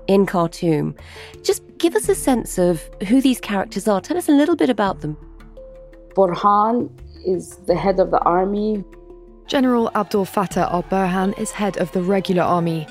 in 0.07 0.27
Khartoum. 0.27 0.95
Just 1.43 1.63
give 1.79 1.95
us 1.95 2.09
a 2.09 2.15
sense 2.15 2.59
of 2.59 2.83
who 3.09 3.21
these 3.21 3.41
characters 3.41 3.89
are. 3.89 4.01
Tell 4.01 4.19
us 4.19 4.29
a 4.29 4.33
little 4.33 4.57
bit 4.57 4.69
about 4.69 5.01
them. 5.01 5.17
Burhan 6.15 6.91
is 7.27 7.57
the 7.67 7.75
head 7.75 7.99
of 7.99 8.11
the 8.11 8.21
army. 8.21 8.85
General 9.47 9.91
Abdul 9.95 10.27
Fattah 10.27 10.71
al 10.71 10.83
Burhan 10.85 11.39
is 11.39 11.51
head 11.51 11.79
of 11.79 11.91
the 11.93 12.03
regular 12.03 12.43
army, 12.43 12.87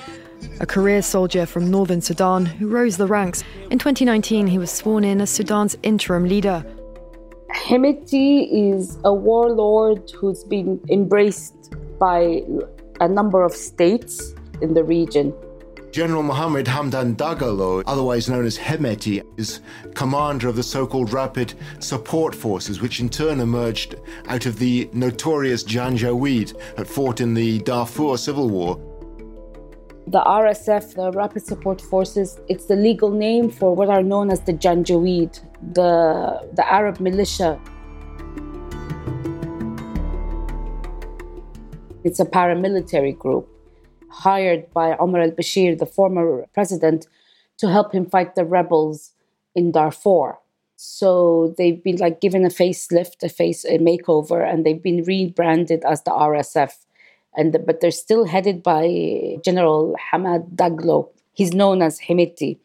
a 0.60 0.66
career 0.66 1.02
soldier 1.02 1.46
from 1.46 1.70
northern 1.70 2.02
Sudan 2.02 2.46
who 2.46 2.68
rose 2.68 2.98
the 2.98 3.08
ranks. 3.08 3.44
In 3.70 3.80
2019, 3.80 4.48
he 4.48 4.58
was 4.58 4.72
sworn 4.72 5.04
in 5.04 5.22
as 5.22 5.30
Sudan's 5.30 5.78
interim 5.84 6.26
leader. 6.26 6.66
Hemeti 7.54 8.48
is 8.52 8.98
a 9.04 9.14
warlord 9.14 10.10
who's 10.12 10.44
been 10.44 10.80
embraced 10.90 11.74
by 12.00 12.42
a 13.00 13.08
number 13.08 13.44
of 13.44 13.54
states 13.54 14.34
in 14.62 14.74
the 14.74 14.84
region. 14.84 15.34
General 15.92 16.24
Mohammed 16.24 16.68
Hamdan 16.68 17.18
Dagalo, 17.18 17.84
otherwise 17.86 18.30
known 18.30 18.46
as 18.46 18.58
Hemeti, 18.58 19.26
is 19.38 19.60
commander 19.94 20.48
of 20.48 20.56
the 20.56 20.64
so 20.64 20.88
called 20.88 21.12
Rapid 21.12 21.54
Support 21.80 22.34
Forces, 22.34 22.82
which 22.82 23.02
in 23.02 23.10
turn 23.10 23.42
emerged 23.42 23.96
out 24.28 24.46
of 24.46 24.58
the 24.58 24.90
notorious 24.94 25.66
Janjaweed 25.66 26.76
that 26.78 26.88
fought 26.88 27.20
in 27.20 27.34
the 27.34 27.60
Darfur 27.60 28.18
Civil 28.18 28.50
War. 28.50 28.80
The 30.12 30.20
RSF, 30.20 30.96
the 30.96 31.10
Rapid 31.12 31.42
Support 31.46 31.80
Forces, 31.80 32.38
it's 32.50 32.66
the 32.66 32.76
legal 32.76 33.12
name 33.12 33.50
for 33.50 33.74
what 33.74 33.88
are 33.88 34.04
known 34.04 34.30
as 34.30 34.42
the 34.42 34.52
Janjaweed, 34.52 35.40
the, 35.74 36.50
the 36.52 36.70
Arab 36.70 37.00
militia. 37.00 37.58
It's 42.04 42.20
a 42.20 42.26
paramilitary 42.26 43.18
group 43.18 43.48
hired 44.10 44.70
by 44.74 44.98
Omar 44.98 45.22
al 45.22 45.32
Bashir, 45.32 45.80
the 45.80 45.86
former 45.86 46.46
president, 46.54 47.08
to 47.60 47.70
help 47.70 47.94
him 47.94 48.06
fight 48.06 48.36
the 48.36 48.44
rebels 48.44 49.14
in 49.56 49.72
Darfur. 49.72 50.40
So 50.76 51.56
they've 51.58 51.82
been 51.82 52.00
like 52.00 52.20
given 52.20 52.44
a 52.44 52.50
facelift, 52.50 53.24
a 53.24 53.30
face 53.30 53.64
a 53.64 53.78
makeover, 53.78 54.46
and 54.46 54.66
they've 54.66 54.84
been 54.84 55.04
rebranded 55.04 55.86
as 55.86 56.04
the 56.04 56.12
RSF. 56.12 56.74
And 57.36 57.58
but 57.66 57.80
they're 57.80 57.92
still 57.92 58.26
headed 58.26 58.62
by 58.62 59.38
General 59.44 59.96
Hamad 60.12 60.56
Daglo. 60.56 61.10
He's 61.34 61.54
known 61.54 61.82
as 61.82 62.00
Hemeti. 62.00 62.58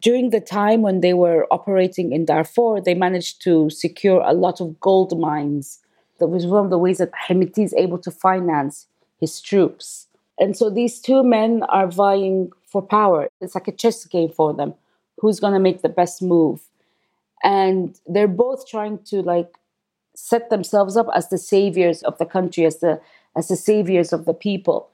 During 0.00 0.30
the 0.30 0.40
time 0.40 0.82
when 0.82 1.00
they 1.00 1.12
were 1.12 1.46
operating 1.50 2.12
in 2.12 2.24
Darfur, 2.24 2.80
they 2.80 2.94
managed 2.94 3.42
to 3.42 3.70
secure 3.70 4.20
a 4.20 4.32
lot 4.32 4.60
of 4.60 4.80
gold 4.80 5.18
mines. 5.18 5.80
That 6.18 6.28
was 6.28 6.46
one 6.46 6.64
of 6.64 6.70
the 6.70 6.78
ways 6.78 6.98
that 6.98 7.12
Hemeti 7.12 7.64
is 7.64 7.74
able 7.74 7.98
to 7.98 8.10
finance 8.10 8.86
his 9.18 9.40
troops. 9.40 10.08
And 10.38 10.56
so 10.56 10.70
these 10.70 11.00
two 11.00 11.22
men 11.22 11.62
are 11.64 11.86
vying 11.86 12.52
for 12.66 12.82
power. 12.82 13.28
It's 13.40 13.54
like 13.54 13.68
a 13.68 13.72
chess 13.72 14.04
game 14.04 14.30
for 14.30 14.52
them. 14.52 14.74
Who's 15.18 15.38
going 15.38 15.52
to 15.52 15.60
make 15.60 15.82
the 15.82 15.88
best 15.88 16.22
move? 16.22 16.60
And 17.44 17.98
they're 18.06 18.28
both 18.28 18.68
trying 18.68 18.98
to 19.06 19.22
like 19.22 19.54
set 20.14 20.50
themselves 20.50 20.96
up 20.96 21.06
as 21.14 21.28
the 21.28 21.38
saviors 21.38 22.02
of 22.02 22.18
the 22.18 22.26
country, 22.26 22.64
as 22.64 22.78
the 22.78 23.00
as 23.36 23.48
the 23.48 23.56
saviors 23.56 24.12
of 24.12 24.24
the 24.24 24.34
people. 24.34 24.88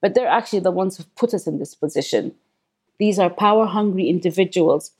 But 0.00 0.14
they're 0.14 0.26
actually 0.28 0.60
the 0.60 0.70
ones 0.70 0.96
who've 0.96 1.14
put 1.14 1.34
us 1.34 1.46
in 1.46 1.58
this 1.58 1.74
position. 1.74 2.34
These 2.98 3.18
are 3.18 3.30
power 3.30 3.66
hungry 3.66 4.08
individuals 4.08 4.92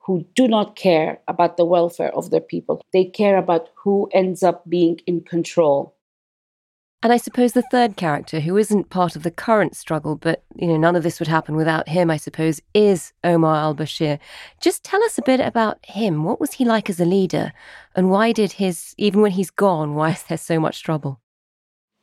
who 0.00 0.26
do 0.34 0.48
not 0.48 0.76
care 0.76 1.20
about 1.28 1.56
the 1.56 1.64
welfare 1.64 2.14
of 2.14 2.30
their 2.30 2.40
people. 2.40 2.82
They 2.92 3.04
care 3.04 3.36
about 3.36 3.68
who 3.74 4.10
ends 4.12 4.42
up 4.42 4.68
being 4.68 5.00
in 5.06 5.20
control. 5.22 5.94
And 7.02 7.14
I 7.14 7.16
suppose 7.16 7.52
the 7.52 7.62
third 7.62 7.96
character, 7.96 8.40
who 8.40 8.58
isn't 8.58 8.90
part 8.90 9.16
of 9.16 9.22
the 9.22 9.30
current 9.30 9.74
struggle, 9.74 10.16
but 10.16 10.42
you 10.54 10.66
know, 10.66 10.76
none 10.76 10.96
of 10.96 11.02
this 11.02 11.18
would 11.18 11.28
happen 11.28 11.56
without 11.56 11.88
him, 11.88 12.10
I 12.10 12.18
suppose, 12.18 12.60
is 12.74 13.14
Omar 13.24 13.56
al 13.56 13.74
Bashir. 13.74 14.18
Just 14.60 14.84
tell 14.84 15.02
us 15.04 15.16
a 15.16 15.22
bit 15.22 15.40
about 15.40 15.78
him. 15.86 16.24
What 16.24 16.40
was 16.40 16.52
he 16.52 16.66
like 16.66 16.90
as 16.90 17.00
a 17.00 17.06
leader? 17.06 17.52
And 17.96 18.10
why 18.10 18.32
did 18.32 18.52
his, 18.52 18.94
even 18.98 19.22
when 19.22 19.30
he's 19.30 19.50
gone, 19.50 19.94
why 19.94 20.10
is 20.10 20.22
there 20.24 20.36
so 20.36 20.60
much 20.60 20.82
trouble? 20.82 21.20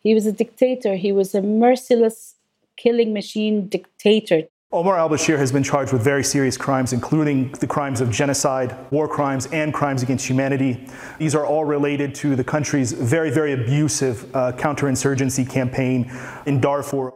He 0.08 0.14
was 0.14 0.26
a 0.26 0.32
dictator. 0.32 0.96
He 0.96 1.12
was 1.12 1.36
a 1.36 1.42
merciless 1.42 2.36
killing 2.78 3.12
machine 3.12 3.68
dictator. 3.68 4.44
Omar 4.72 4.98
al 4.98 5.10
Bashir 5.10 5.38
has 5.38 5.52
been 5.52 5.64
charged 5.64 5.92
with 5.92 6.02
very 6.02 6.24
serious 6.24 6.56
crimes, 6.56 6.94
including 6.94 7.52
the 7.60 7.68
crimes 7.68 8.00
of 8.00 8.10
genocide, 8.10 8.74
war 8.90 9.10
crimes, 9.10 9.48
and 9.48 9.74
crimes 9.74 10.04
against 10.04 10.26
humanity. 10.26 10.88
These 11.20 11.36
are 11.36 11.46
all 11.46 11.66
related 11.66 12.16
to 12.24 12.38
the 12.38 12.44
country's 12.46 12.94
very, 12.94 13.32
very 13.32 13.52
abusive 13.52 14.34
uh, 14.34 14.54
counterinsurgency 14.54 15.50
campaign 15.50 16.10
in 16.46 16.62
Darfur. 16.62 17.12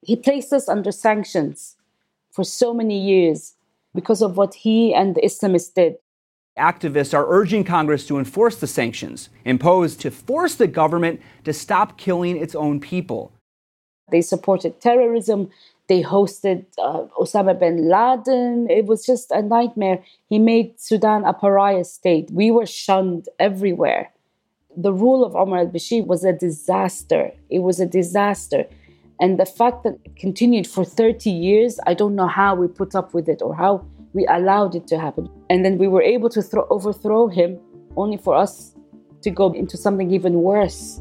He 0.00 0.16
placed 0.16 0.50
us 0.54 0.66
under 0.66 0.92
sanctions 0.92 1.76
for 2.30 2.42
so 2.42 2.72
many 2.72 2.98
years 2.98 3.52
because 3.94 4.22
of 4.22 4.38
what 4.38 4.54
he 4.54 4.94
and 4.94 5.14
the 5.14 5.20
Islamists 5.20 5.74
did. 5.74 5.96
Activists 6.58 7.12
are 7.12 7.26
urging 7.28 7.64
Congress 7.64 8.06
to 8.06 8.16
enforce 8.16 8.56
the 8.56 8.68
sanctions 8.68 9.28
imposed 9.44 10.00
to 10.00 10.10
force 10.10 10.54
the 10.54 10.68
government 10.68 11.20
to 11.44 11.52
stop 11.52 11.98
killing 11.98 12.36
its 12.36 12.54
own 12.54 12.78
people. 12.78 13.32
They 14.12 14.22
supported 14.22 14.80
terrorism. 14.80 15.50
They 15.88 16.02
hosted 16.02 16.66
uh, 16.78 17.06
Osama 17.18 17.58
bin 17.58 17.88
Laden. 17.88 18.70
It 18.70 18.86
was 18.86 19.04
just 19.04 19.32
a 19.32 19.42
nightmare. 19.42 20.04
He 20.28 20.38
made 20.38 20.80
Sudan 20.80 21.24
a 21.24 21.32
pariah 21.32 21.84
state. 21.84 22.30
We 22.30 22.52
were 22.52 22.66
shunned 22.66 23.28
everywhere. 23.40 24.12
The 24.76 24.92
rule 24.92 25.24
of 25.24 25.34
Omar 25.34 25.60
al 25.60 25.66
Bashir 25.66 26.06
was 26.06 26.24
a 26.24 26.32
disaster. 26.32 27.32
It 27.50 27.60
was 27.60 27.80
a 27.80 27.86
disaster. 27.86 28.64
And 29.20 29.40
the 29.40 29.46
fact 29.46 29.82
that 29.82 29.98
it 30.04 30.16
continued 30.16 30.66
for 30.68 30.84
30 30.84 31.30
years, 31.30 31.80
I 31.86 31.94
don't 31.94 32.14
know 32.14 32.28
how 32.28 32.54
we 32.54 32.68
put 32.68 32.94
up 32.94 33.12
with 33.12 33.28
it 33.28 33.42
or 33.42 33.54
how 33.56 33.84
we 34.14 34.26
allowed 34.26 34.74
it 34.74 34.86
to 34.86 34.98
happen. 34.98 35.28
And 35.50 35.64
then 35.64 35.76
we 35.76 35.88
were 35.88 36.02
able 36.02 36.30
to 36.30 36.40
throw, 36.40 36.66
overthrow 36.70 37.26
him 37.26 37.58
only 37.96 38.16
for 38.16 38.34
us 38.34 38.74
to 39.22 39.30
go 39.30 39.52
into 39.52 39.76
something 39.76 40.10
even 40.10 40.34
worse. 40.34 41.00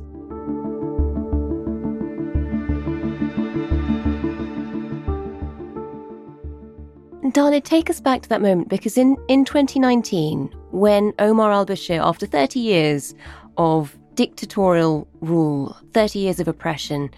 Dana, 7.32 7.62
take 7.62 7.89
us 7.89 8.00
back 8.00 8.22
to 8.22 8.29
that 8.29 8.41
moment 8.43 8.70
because 8.70 8.96
in, 8.96 9.17
in 9.27 9.43
2019, 9.43 10.53
when 10.72 11.13
Omar 11.17 11.51
al 11.51 11.65
Bashir, 11.65 12.00
after 12.00 12.27
30 12.27 12.60
years 12.60 13.15
of 13.58 13.98
dictatorial 14.13 15.08
rule, 15.22 15.75
30 15.93 16.20
years 16.20 16.39
of 16.39 16.48
oppression, 16.48 17.10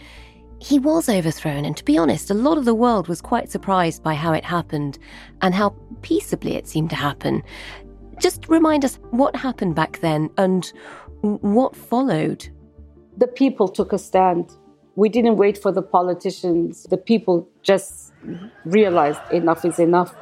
he 0.66 0.80
was 0.80 1.08
overthrown. 1.08 1.64
And 1.64 1.78
to 1.78 1.86
be 1.86 1.96
honest, 1.96 2.32
a 2.32 2.34
lot 2.34 2.58
of 2.58 2.66
the 2.66 2.74
world 2.74 3.08
was 3.08 3.22
quite 3.22 3.52
surprised 3.52 4.02
by 4.02 4.16
how 4.16 4.34
it 4.34 4.44
happened 4.44 4.98
and 5.44 5.54
how 5.54 5.76
peaceably 6.02 6.56
it 6.56 6.68
seemed 6.68 6.90
to 6.90 6.96
happen. 6.96 7.44
Just 8.20 8.50
remind 8.50 8.84
us 8.84 8.98
what 9.12 9.36
happened 9.36 9.76
back 9.76 10.00
then 10.00 10.32
and 10.38 10.74
what 11.22 11.76
followed. 11.76 12.48
The 13.16 13.28
people 13.28 13.68
took 13.68 13.94
a 13.94 14.00
stand. 14.00 14.58
We 14.96 15.08
didn't 15.08 15.38
wait 15.38 15.56
for 15.56 15.72
the 15.72 15.84
politicians. 15.84 16.88
The 16.90 16.98
people 16.98 17.48
just 17.62 18.12
realized 18.66 19.22
enough 19.32 19.66
is 19.66 19.78
enough. 19.78 20.16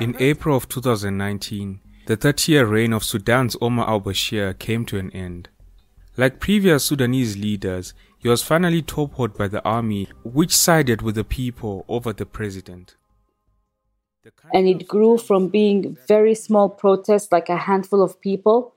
In 0.00 0.14
April 0.20 0.56
of 0.56 0.68
2019, 0.68 1.80
the 2.06 2.14
30 2.14 2.52
year 2.52 2.66
reign 2.66 2.92
of 2.92 3.02
Sudan's 3.02 3.56
Omar 3.60 3.88
al 3.88 4.00
Bashir 4.00 4.56
came 4.56 4.84
to 4.86 4.96
an 4.96 5.10
end. 5.10 5.48
Like 6.18 6.40
previous 6.40 6.84
Sudanese 6.84 7.36
leaders, 7.36 7.92
he 8.18 8.28
was 8.28 8.42
finally 8.42 8.80
toppled 8.80 9.36
by 9.36 9.48
the 9.48 9.62
army, 9.64 10.08
which 10.24 10.56
sided 10.56 11.02
with 11.02 11.14
the 11.14 11.24
people 11.24 11.84
over 11.88 12.12
the 12.12 12.24
president. 12.24 12.96
And 14.52 14.66
it 14.66 14.88
grew 14.88 15.18
from 15.18 15.48
being 15.48 15.96
very 16.08 16.34
small 16.34 16.68
protests, 16.68 17.30
like 17.30 17.48
a 17.48 17.56
handful 17.56 18.02
of 18.02 18.20
people, 18.20 18.74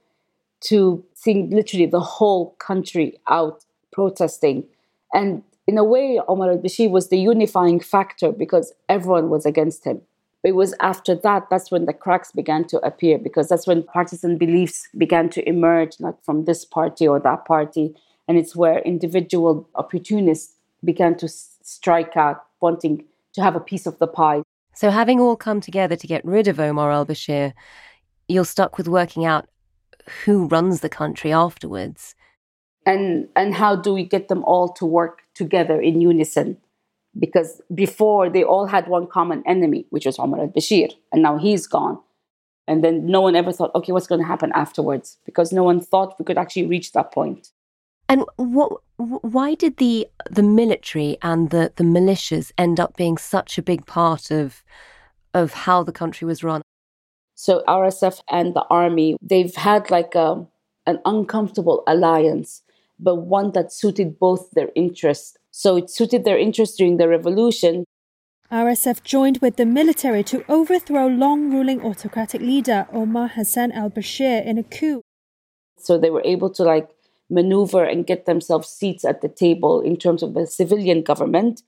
to 0.62 1.05
seeing 1.13 1.50
literally 1.50 1.86
the 1.86 2.01
whole 2.01 2.51
country 2.60 3.19
out 3.29 3.63
protesting. 3.91 4.65
And 5.13 5.43
in 5.65 5.77
a 5.77 5.84
way, 5.84 6.19
Omar 6.27 6.51
al 6.51 6.58
Bashir 6.58 6.89
was 6.89 7.08
the 7.08 7.17
unifying 7.17 7.79
factor 7.79 8.31
because 8.31 8.74
everyone 8.89 9.29
was 9.29 9.46
against 9.46 9.86
him. 9.86 10.01
It 10.43 10.53
was 10.53 10.74
after 10.79 11.15
that, 11.15 11.50
that's 11.50 11.69
when 11.69 11.86
the 11.86 11.93
cracks 11.93 12.31
began 12.31 12.65
to 12.67 12.79
appear 12.79 13.17
because 13.17 13.50
that's 13.50 13.67
when 13.67 13.84
partisan 13.84 14.38
beliefs 14.38 14.88
began 14.98 15.29
to 15.31 15.48
emerge, 15.48 16.00
like 16.00 16.15
from 16.24 16.46
this 16.46 16.63
party 16.63 17.08
or 17.08 17.19
that 17.19 17.46
party. 17.46 17.93
And 18.27 18.38
it's 18.38 18.55
where 18.55 18.79
individual 18.79 19.67
opportunists 19.75 20.55
began 20.84 21.17
to 21.17 21.27
strike 21.27 22.15
out, 22.15 22.46
wanting 22.62 23.03
to 23.34 23.41
have 23.41 23.55
a 23.55 23.60
piece 23.60 23.86
of 23.86 24.00
the 24.00 24.08
pie. 24.08 24.43
So, 24.74 24.91
having 24.91 25.19
all 25.19 25.36
come 25.36 25.60
together 25.60 25.98
to 25.98 26.08
get 26.08 26.24
rid 26.24 26.48
of 26.48 26.60
Omar 26.60 26.91
al 26.91 27.05
Bashir, 27.05 27.53
you're 28.29 28.46
stuck 28.46 28.77
with 28.77 28.88
working 28.88 29.25
out 29.25 29.50
who 30.24 30.46
runs 30.48 30.79
the 30.79 30.89
country 30.89 31.34
afterwards. 31.34 32.15
And, 32.86 33.27
and 33.36 33.53
how 33.53 33.75
do 33.75 33.93
we 33.93 34.05
get 34.05 34.29
them 34.29 34.43
all 34.46 34.69
to 34.74 34.86
work 34.86 35.24
together 35.34 35.81
in 35.81 36.00
unison? 36.01 36.58
Because 37.17 37.61
before 37.73 38.29
they 38.29 38.43
all 38.43 38.65
had 38.67 38.87
one 38.87 39.07
common 39.07 39.43
enemy, 39.45 39.85
which 39.89 40.05
was 40.05 40.19
Omar 40.19 40.41
al 40.41 40.47
Bashir, 40.47 40.91
and 41.11 41.23
now 41.23 41.37
he's 41.37 41.67
gone. 41.67 41.99
And 42.67 42.83
then 42.83 43.07
no 43.07 43.21
one 43.21 43.35
ever 43.35 43.51
thought, 43.51 43.73
okay, 43.73 43.91
what's 43.91 44.05
going 44.05 44.21
to 44.21 44.27
happen 44.27 44.51
afterwards? 44.53 45.17
Because 45.25 45.51
no 45.51 45.63
one 45.63 45.79
thought 45.79 46.15
we 46.19 46.25
could 46.25 46.37
actually 46.37 46.67
reach 46.67 46.91
that 46.91 47.11
point. 47.11 47.49
And 48.07 48.23
what? 48.37 48.81
Why 48.97 49.55
did 49.55 49.77
the 49.77 50.07
the 50.29 50.43
military 50.43 51.17
and 51.21 51.51
the 51.51 51.71
the 51.75 51.83
militias 51.83 52.51
end 52.57 52.79
up 52.79 52.97
being 52.97 53.17
such 53.17 53.57
a 53.57 53.61
big 53.61 53.85
part 53.85 54.31
of 54.31 54.63
of 55.33 55.53
how 55.53 55.83
the 55.83 55.91
country 55.91 56.25
was 56.25 56.43
run? 56.43 56.61
So 57.35 57.63
RSF 57.67 58.21
and 58.29 58.53
the 58.53 58.65
army, 58.69 59.15
they've 59.21 59.55
had 59.55 59.89
like 59.89 60.13
a, 60.13 60.25
um, 60.25 60.47
an 60.85 60.99
uncomfortable 61.05 61.83
alliance, 61.87 62.63
but 62.99 63.15
one 63.15 63.53
that 63.53 63.71
suited 63.71 64.19
both 64.19 64.51
their 64.51 64.69
interests. 64.75 65.37
So 65.59 65.75
it 65.75 65.89
suited 65.89 66.23
their 66.23 66.39
interests 66.39 66.77
during 66.77 66.95
the 66.95 67.09
revolution. 67.09 67.83
RSF 68.49 69.03
joined 69.03 69.39
with 69.41 69.57
the 69.57 69.65
military 69.65 70.23
to 70.23 70.45
overthrow 70.47 71.07
long 71.07 71.51
ruling 71.51 71.81
autocratic 71.81 72.39
leader 72.39 72.87
Omar 72.93 73.27
Hassan 73.27 73.73
al 73.73 73.89
Bashir 73.89 74.45
in 74.45 74.57
a 74.57 74.63
coup. 74.63 75.01
So 75.77 75.97
they 75.97 76.11
were 76.11 76.21
able 76.23 76.49
to 76.51 76.63
like 76.63 76.87
maneuver 77.29 77.83
and 77.83 78.07
get 78.07 78.25
themselves 78.25 78.69
seats 78.69 79.03
at 79.03 79.19
the 79.19 79.27
table 79.27 79.81
in 79.81 79.97
terms 79.97 80.23
of 80.23 80.33
the 80.33 80.47
civilian 80.47 81.03
government. 81.03 81.61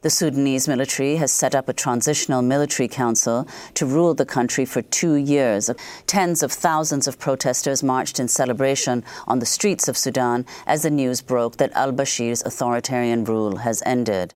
The 0.00 0.10
Sudanese 0.10 0.68
military 0.68 1.16
has 1.16 1.32
set 1.32 1.56
up 1.56 1.68
a 1.68 1.72
transitional 1.72 2.40
military 2.40 2.86
council 2.86 3.48
to 3.74 3.84
rule 3.84 4.14
the 4.14 4.24
country 4.24 4.64
for 4.64 4.80
two 4.80 5.14
years. 5.14 5.70
Tens 6.06 6.44
of 6.44 6.52
thousands 6.52 7.08
of 7.08 7.18
protesters 7.18 7.82
marched 7.82 8.20
in 8.20 8.28
celebration 8.28 9.02
on 9.26 9.40
the 9.40 9.46
streets 9.46 9.88
of 9.88 9.98
Sudan 9.98 10.46
as 10.68 10.82
the 10.82 10.90
news 10.90 11.20
broke 11.20 11.56
that 11.56 11.72
al 11.72 11.90
Bashir's 11.90 12.44
authoritarian 12.44 13.24
rule 13.24 13.56
has 13.56 13.82
ended. 13.84 14.34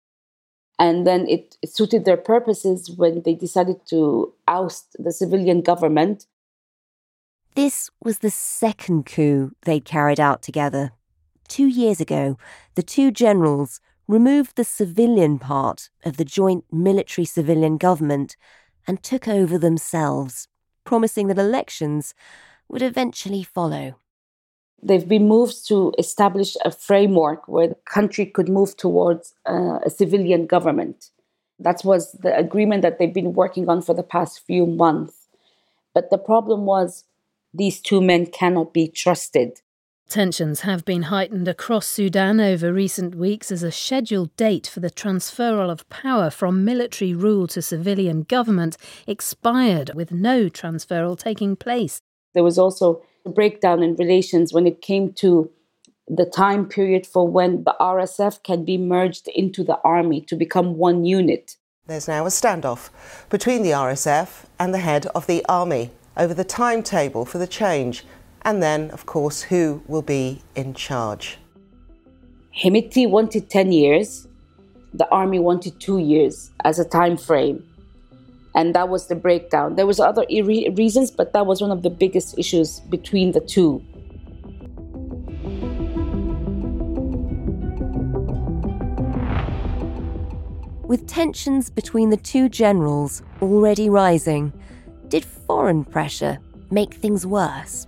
And 0.81 1.07
then 1.07 1.28
it, 1.28 1.57
it 1.62 1.73
suited 1.73 2.04
their 2.04 2.16
purposes 2.16 2.90
when 2.97 3.23
they 3.23 3.35
decided 3.35 3.87
to 3.90 4.35
oust 4.49 4.97
the 4.99 5.12
civilian 5.12 5.61
government. 5.61 6.26
This 7.54 7.88
was 8.02 8.19
the 8.19 8.31
second 8.31 9.07
coup 9.07 9.52
they'd 9.64 9.85
carried 9.85 10.19
out 10.19 10.42
together. 10.42 10.90
Two 11.47 11.66
years 11.66 12.00
ago, 12.00 12.37
the 12.75 12.83
two 12.83 13.12
generals 13.12 13.81
removed 14.09 14.56
the 14.56 14.64
civilian 14.64 15.38
part 15.38 15.90
of 16.04 16.16
the 16.16 16.25
joint 16.25 16.64
military 16.71 17.25
civilian 17.25 17.76
government 17.76 18.37
and 18.87 19.02
took 19.02 19.28
over 19.28 19.59
themselves, 19.59 20.49
promising 20.85 21.28
that 21.28 21.38
elections 21.38 22.14
would 22.68 22.82
eventually 22.82 23.42
follow. 23.42 23.97
They've 24.82 25.09
been 25.09 25.28
moved 25.28 25.68
to 25.68 25.92
establish 25.99 26.56
a 26.64 26.71
framework 26.73 27.47
where 27.47 27.68
the 27.68 27.76
country 27.85 28.26
could 28.26 28.49
move 28.49 28.76
towards 28.76 29.35
uh, 29.49 29.78
a 29.87 29.90
civilian 29.90 30.47
government. 30.47 31.11
That 31.61 31.82
was 31.85 32.12
the 32.12 32.37
agreement 32.37 32.82
that 32.82 32.99
they've 32.99 33.14
been 33.14 33.35
working 33.35 33.68
on 33.68 33.82
for 33.82 33.94
the 33.94 34.02
past 34.02 34.44
few 34.44 34.66
months. 34.66 35.28
But 35.94 36.11
the 36.11 36.18
problem 36.18 36.64
was 36.64 37.04
these 37.54 37.80
two 37.80 38.00
men 38.00 38.26
cannot 38.26 38.73
be 38.73 38.88
trusted. 38.88 39.61
Tensions 40.12 40.61
have 40.61 40.85
been 40.85 41.04
heightened 41.04 41.49
across 41.49 41.87
Sudan 41.87 42.38
over 42.38 42.71
recent 42.71 43.14
weeks 43.14 43.51
as 43.51 43.62
a 43.62 43.72
scheduled 43.72 44.37
date 44.37 44.66
for 44.66 44.81
the 44.81 44.90
transferal 44.90 45.70
of 45.70 45.88
power 45.88 46.29
from 46.29 46.66
military 46.66 47.14
rule 47.14 47.46
to 47.46 47.62
civilian 47.62 48.25
government 48.25 48.77
expired, 49.07 49.92
with 49.94 50.12
no 50.12 50.51
transferal 50.51 51.18
taking 51.18 51.57
place. 51.57 52.03
There 52.35 52.44
was 52.44 52.59
also 52.59 53.03
a 53.25 53.31
breakdown 53.31 53.83
in 53.83 53.96
relations 53.96 54.53
when 54.53 54.66
it 54.66 54.83
came 54.83 55.14
to 55.14 55.51
the 56.07 56.27
time 56.27 56.68
period 56.68 57.07
for 57.07 57.27
when 57.27 57.64
the 57.64 57.75
RSF 57.81 58.42
can 58.42 58.66
be 58.66 58.77
merged 58.77 59.29
into 59.29 59.64
the 59.64 59.79
army 59.83 60.20
to 60.29 60.37
become 60.37 60.77
one 60.77 61.07
unit. 61.07 61.57
There's 61.87 62.07
now 62.07 62.27
a 62.27 62.29
standoff 62.29 62.90
between 63.31 63.62
the 63.62 63.70
RSF 63.70 64.44
and 64.59 64.75
the 64.75 64.79
head 64.81 65.07
of 65.14 65.27
the 65.27 65.42
army 65.48 65.90
over 66.18 66.35
the 66.35 66.44
timetable 66.44 67.25
for 67.25 67.38
the 67.38 67.46
change 67.46 68.05
and 68.44 68.62
then, 68.62 68.90
of 68.90 69.07
course, 69.07 69.42
who 69.42 69.83
will 69.87 70.02
be 70.02 70.42
in 70.55 70.74
charge. 70.74 71.38
Hemeti 72.57 73.09
wanted 73.09 73.48
10 73.48 73.72
years, 73.72 74.28
the 74.92 75.09
army 75.09 75.38
wanted 75.38 75.81
two 75.81 75.98
years 75.98 76.50
as 76.64 76.78
a 76.78 76.85
time 76.85 77.16
frame. 77.16 77.64
And 78.55 78.74
that 78.74 78.90
was 78.90 79.07
the 79.07 79.14
breakdown. 79.14 79.76
There 79.76 79.87
was 79.87 79.98
other 79.98 80.26
reasons, 80.28 81.11
but 81.11 81.33
that 81.33 81.46
was 81.46 81.62
one 81.62 81.70
of 81.70 81.83
the 81.83 81.88
biggest 81.88 82.38
issues 82.38 82.81
between 82.81 83.33
the 83.33 83.40
two. 83.40 83.83
With 90.87 91.07
tensions 91.07 91.70
between 91.70 92.11
the 92.11 92.18
two 92.18 92.50
generals 92.50 93.22
already 93.40 93.88
rising, 93.88 94.52
did 95.09 95.24
foreign 95.24 95.87
pressure 95.87 96.38
make 96.70 96.92
things 96.92 97.24
worse? 97.24 97.87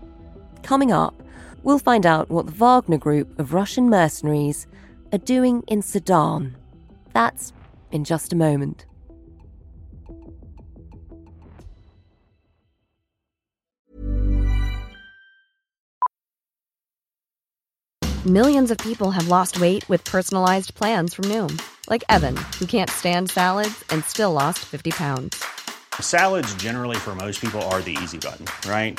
Coming 0.64 0.92
up, 0.92 1.14
we'll 1.62 1.78
find 1.78 2.06
out 2.06 2.30
what 2.30 2.46
the 2.46 2.52
Wagner 2.52 2.96
Group 2.96 3.38
of 3.38 3.52
Russian 3.52 3.90
mercenaries 3.90 4.66
are 5.12 5.18
doing 5.18 5.62
in 5.68 5.82
Sudan. 5.82 6.56
That's 7.12 7.52
in 7.92 8.04
just 8.04 8.32
a 8.32 8.36
moment. 8.36 8.86
Millions 18.24 18.70
of 18.70 18.78
people 18.78 19.10
have 19.10 19.28
lost 19.28 19.60
weight 19.60 19.86
with 19.90 20.02
personalized 20.04 20.74
plans 20.74 21.12
from 21.12 21.26
Noom, 21.26 21.60
like 21.90 22.02
Evan, 22.08 22.38
who 22.58 22.64
can't 22.64 22.88
stand 22.88 23.28
salads 23.28 23.84
and 23.90 24.02
still 24.04 24.32
lost 24.32 24.60
50 24.60 24.92
pounds. 24.92 25.44
Salads, 26.00 26.54
generally, 26.54 26.96
for 26.96 27.14
most 27.14 27.38
people, 27.38 27.60
are 27.68 27.82
the 27.82 27.98
easy 28.02 28.16
button, 28.16 28.46
right? 28.66 28.98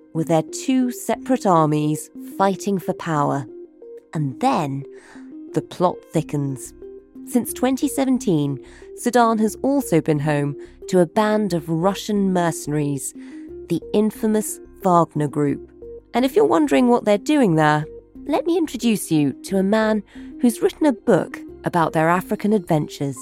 with 0.13 0.27
their 0.27 0.43
two 0.43 0.91
separate 0.91 1.45
armies 1.45 2.09
fighting 2.37 2.79
for 2.79 2.93
power. 2.93 3.45
And 4.13 4.39
then 4.39 4.83
the 5.53 5.61
plot 5.61 5.97
thickens. 6.11 6.73
Since 7.25 7.53
2017, 7.53 8.59
Sudan 8.97 9.37
has 9.37 9.55
also 9.61 10.01
been 10.01 10.19
home 10.19 10.55
to 10.87 10.99
a 10.99 11.05
band 11.05 11.53
of 11.53 11.69
Russian 11.69 12.33
mercenaries, 12.33 13.13
the 13.69 13.81
infamous 13.93 14.59
Wagner 14.83 15.27
Group. 15.27 15.71
And 16.13 16.25
if 16.25 16.35
you're 16.35 16.45
wondering 16.45 16.87
what 16.87 17.05
they're 17.05 17.17
doing 17.17 17.55
there, 17.55 17.85
let 18.25 18.45
me 18.45 18.57
introduce 18.57 19.11
you 19.11 19.33
to 19.43 19.57
a 19.57 19.63
man 19.63 20.03
who's 20.41 20.61
written 20.61 20.85
a 20.85 20.93
book 20.93 21.39
about 21.63 21.93
their 21.93 22.09
African 22.09 22.53
adventures. 22.53 23.17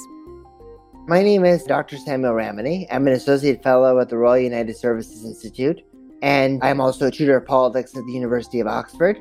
My 1.08 1.24
name 1.24 1.46
is 1.46 1.64
Dr. 1.64 1.98
Samuel 1.98 2.34
Ramani. 2.34 2.88
I'm 2.92 3.08
an 3.08 3.14
associate 3.14 3.64
fellow 3.64 4.00
at 4.00 4.10
the 4.10 4.18
Royal 4.18 4.40
United 4.40 4.76
Services 4.78 5.26
Institute, 5.26 5.82
and 6.22 6.64
I'm 6.64 6.82
also 6.82 7.08
a 7.08 7.12
tutor 7.12 7.38
of 7.38 7.46
politics 7.46 7.96
at 7.96 8.06
the 8.06 8.12
University 8.12 8.60
of 8.60 8.68
Oxford. 8.68 9.20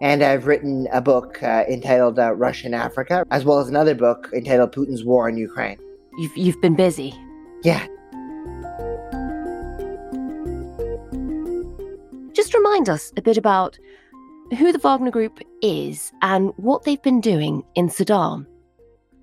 And 0.00 0.22
I've 0.22 0.46
written 0.46 0.86
a 0.92 1.00
book 1.00 1.42
uh, 1.42 1.64
entitled 1.68 2.18
uh, 2.18 2.32
Russia 2.34 2.66
in 2.66 2.74
Africa, 2.74 3.24
as 3.30 3.44
well 3.44 3.58
as 3.58 3.68
another 3.68 3.94
book 3.94 4.30
entitled 4.32 4.72
Putin's 4.72 5.04
War 5.04 5.28
in 5.28 5.36
Ukraine. 5.36 5.78
You've, 6.18 6.36
you've 6.36 6.60
been 6.60 6.76
busy. 6.76 7.12
Yeah. 7.64 7.84
Just 12.32 12.54
remind 12.54 12.88
us 12.88 13.12
a 13.16 13.22
bit 13.22 13.36
about 13.36 13.76
who 14.56 14.72
the 14.72 14.78
Wagner 14.78 15.10
Group 15.10 15.40
is 15.62 16.12
and 16.22 16.52
what 16.56 16.84
they've 16.84 17.02
been 17.02 17.20
doing 17.20 17.64
in 17.74 17.90
Sudan. 17.90 18.46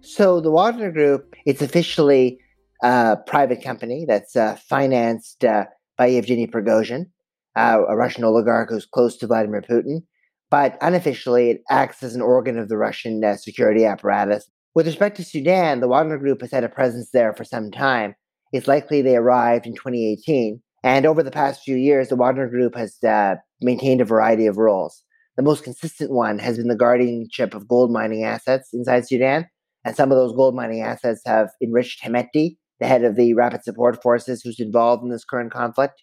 So, 0.01 0.39
the 0.41 0.51
Wagner 0.51 0.91
Group, 0.91 1.36
it's 1.45 1.62
officially 1.62 2.38
a 2.84 3.17
private 3.25 3.63
company 3.63 4.06
that's 4.06 4.36
uh, 4.36 4.56
financed 4.56 5.43
uh, 5.45 5.65
by 5.97 6.08
Yevgeny 6.08 6.47
Prigozhin, 6.47 7.08
uh, 7.55 7.81
a 7.88 7.95
Russian 7.95 8.23
oligarch 8.23 8.69
who's 8.69 8.86
close 8.86 9.17
to 9.17 9.27
Vladimir 9.27 9.62
Putin 9.62 10.01
but 10.49 10.77
unofficially 10.81 11.49
it 11.49 11.63
acts 11.69 12.03
as 12.03 12.15
an 12.15 12.21
organ 12.21 12.58
of 12.58 12.69
the 12.69 12.77
Russian 12.77 13.23
uh, 13.23 13.36
security 13.36 13.86
apparatus. 13.86 14.49
With 14.73 14.88
respect 14.88 15.17
to 15.17 15.23
Sudan, 15.23 15.79
the 15.79 15.88
Wagner 15.88 16.17
Group 16.17 16.41
has 16.41 16.51
had 16.51 16.63
a 16.63 16.69
presence 16.69 17.10
there 17.12 17.34
for 17.34 17.43
some 17.43 17.71
time. 17.71 18.15
It's 18.51 18.67
likely 18.67 19.01
they 19.01 19.15
arrived 19.15 19.65
in 19.65 19.73
2018. 19.73 20.62
And 20.84 21.05
over 21.05 21.23
the 21.23 21.31
past 21.31 21.63
few 21.63 21.75
years, 21.75 22.10
the 22.10 22.15
Wagner 22.15 22.47
Group 22.47 22.75
has 22.75 22.97
uh, 23.03 23.36
maintained 23.62 24.01
a 24.01 24.05
variety 24.05 24.45
of 24.45 24.58
roles. 24.58 25.03
The 25.36 25.43
most 25.43 25.63
consistent 25.63 26.12
one 26.12 26.39
has 26.39 26.58
been 26.58 26.67
the 26.67 26.75
guardianship 26.75 27.53
of 27.53 27.67
gold 27.67 27.91
mining 27.91 28.23
assets 28.23 28.69
inside 28.71 29.08
Sudan. 29.08 29.47
And 29.84 29.95
some 29.95 30.12
of 30.12 30.17
those 30.17 30.36
gold 30.36 30.55
mining 30.55 30.81
assets 30.81 31.21
have 31.25 31.49
enriched 31.62 32.03
Hemeti, 32.03 32.58
the 32.79 32.88
head 32.88 33.03
of 33.03 33.15
the 33.15 33.33
Rapid 33.33 33.63
Support 33.63 34.01
Forces 34.01 34.41
who's 34.41 34.59
involved 34.59 35.03
in 35.03 35.09
this 35.09 35.25
current 35.25 35.51
conflict, 35.51 36.01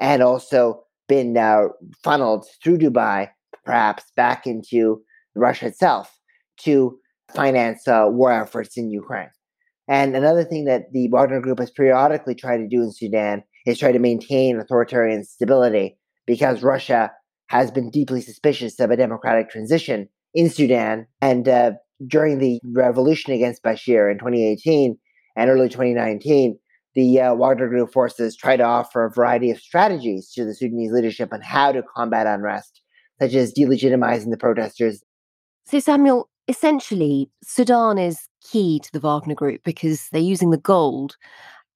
and 0.00 0.22
also 0.22 0.82
been 1.08 1.36
uh, 1.36 1.64
funneled 2.02 2.46
through 2.62 2.78
Dubai 2.78 3.28
perhaps 3.64 4.04
back 4.16 4.46
into 4.46 5.02
Russia 5.34 5.66
itself 5.66 6.18
to 6.58 6.98
finance 7.34 7.86
uh, 7.86 8.06
war 8.08 8.32
efforts 8.32 8.76
in 8.76 8.90
Ukraine. 8.90 9.30
And 9.88 10.14
another 10.14 10.44
thing 10.44 10.66
that 10.66 10.92
the 10.92 11.08
Wagner 11.08 11.40
Group 11.40 11.58
has 11.58 11.70
periodically 11.70 12.34
tried 12.34 12.58
to 12.58 12.68
do 12.68 12.82
in 12.82 12.92
Sudan 12.92 13.42
is 13.66 13.78
try 13.78 13.92
to 13.92 13.98
maintain 13.98 14.58
authoritarian 14.58 15.24
stability 15.24 15.98
because 16.26 16.62
Russia 16.62 17.10
has 17.48 17.70
been 17.70 17.90
deeply 17.90 18.20
suspicious 18.20 18.78
of 18.78 18.90
a 18.90 18.96
democratic 18.96 19.50
transition 19.50 20.08
in 20.32 20.48
Sudan. 20.48 21.06
And 21.20 21.48
uh, 21.48 21.72
during 22.06 22.38
the 22.38 22.60
revolution 22.64 23.32
against 23.32 23.64
Bashir 23.64 24.10
in 24.10 24.18
2018 24.18 24.96
and 25.36 25.50
early 25.50 25.68
2019, 25.68 26.58
the 26.94 27.20
uh, 27.20 27.34
Wagner 27.34 27.68
Group 27.68 27.92
forces 27.92 28.36
tried 28.36 28.56
to 28.56 28.64
offer 28.64 29.04
a 29.04 29.10
variety 29.10 29.50
of 29.50 29.58
strategies 29.58 30.32
to 30.32 30.44
the 30.44 30.54
Sudanese 30.54 30.92
leadership 30.92 31.32
on 31.32 31.40
how 31.40 31.72
to 31.72 31.82
combat 31.82 32.26
unrest 32.26 32.82
such 33.20 33.34
as 33.34 33.52
delegitimizing 33.52 34.30
the 34.30 34.36
protesters. 34.36 35.02
So, 35.66 35.78
Samuel, 35.78 36.28
essentially, 36.48 37.30
Sudan 37.44 37.98
is 37.98 38.28
key 38.42 38.80
to 38.80 38.92
the 38.92 39.00
Wagner 39.00 39.34
Group 39.34 39.62
because 39.62 40.08
they're 40.08 40.20
using 40.20 40.50
the 40.50 40.58
gold 40.58 41.16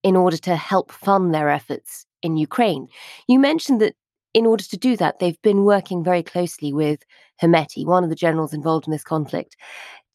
in 0.03 0.17
order 0.17 0.37
to 0.38 0.57
help 0.57 0.90
fund 0.90 1.35
their 1.35 1.49
efforts 1.49 2.07
in 2.23 2.37
Ukraine. 2.37 2.88
You 3.29 3.38
mentioned 3.38 3.81
that 3.81 3.95
in 4.33 4.47
order 4.47 4.64
to 4.64 4.77
do 4.77 4.97
that, 4.97 5.19
they've 5.19 5.40
been 5.43 5.64
working 5.64 6.03
very 6.03 6.23
closely 6.23 6.73
with 6.73 7.01
Hemeti, 7.40 7.87
one 7.87 8.03
of 8.03 8.11
the 8.11 8.17
generals 8.17 8.53
involved 8.53 8.87
in 8.87 8.90
this 8.90 9.05
conflict. 9.05 9.57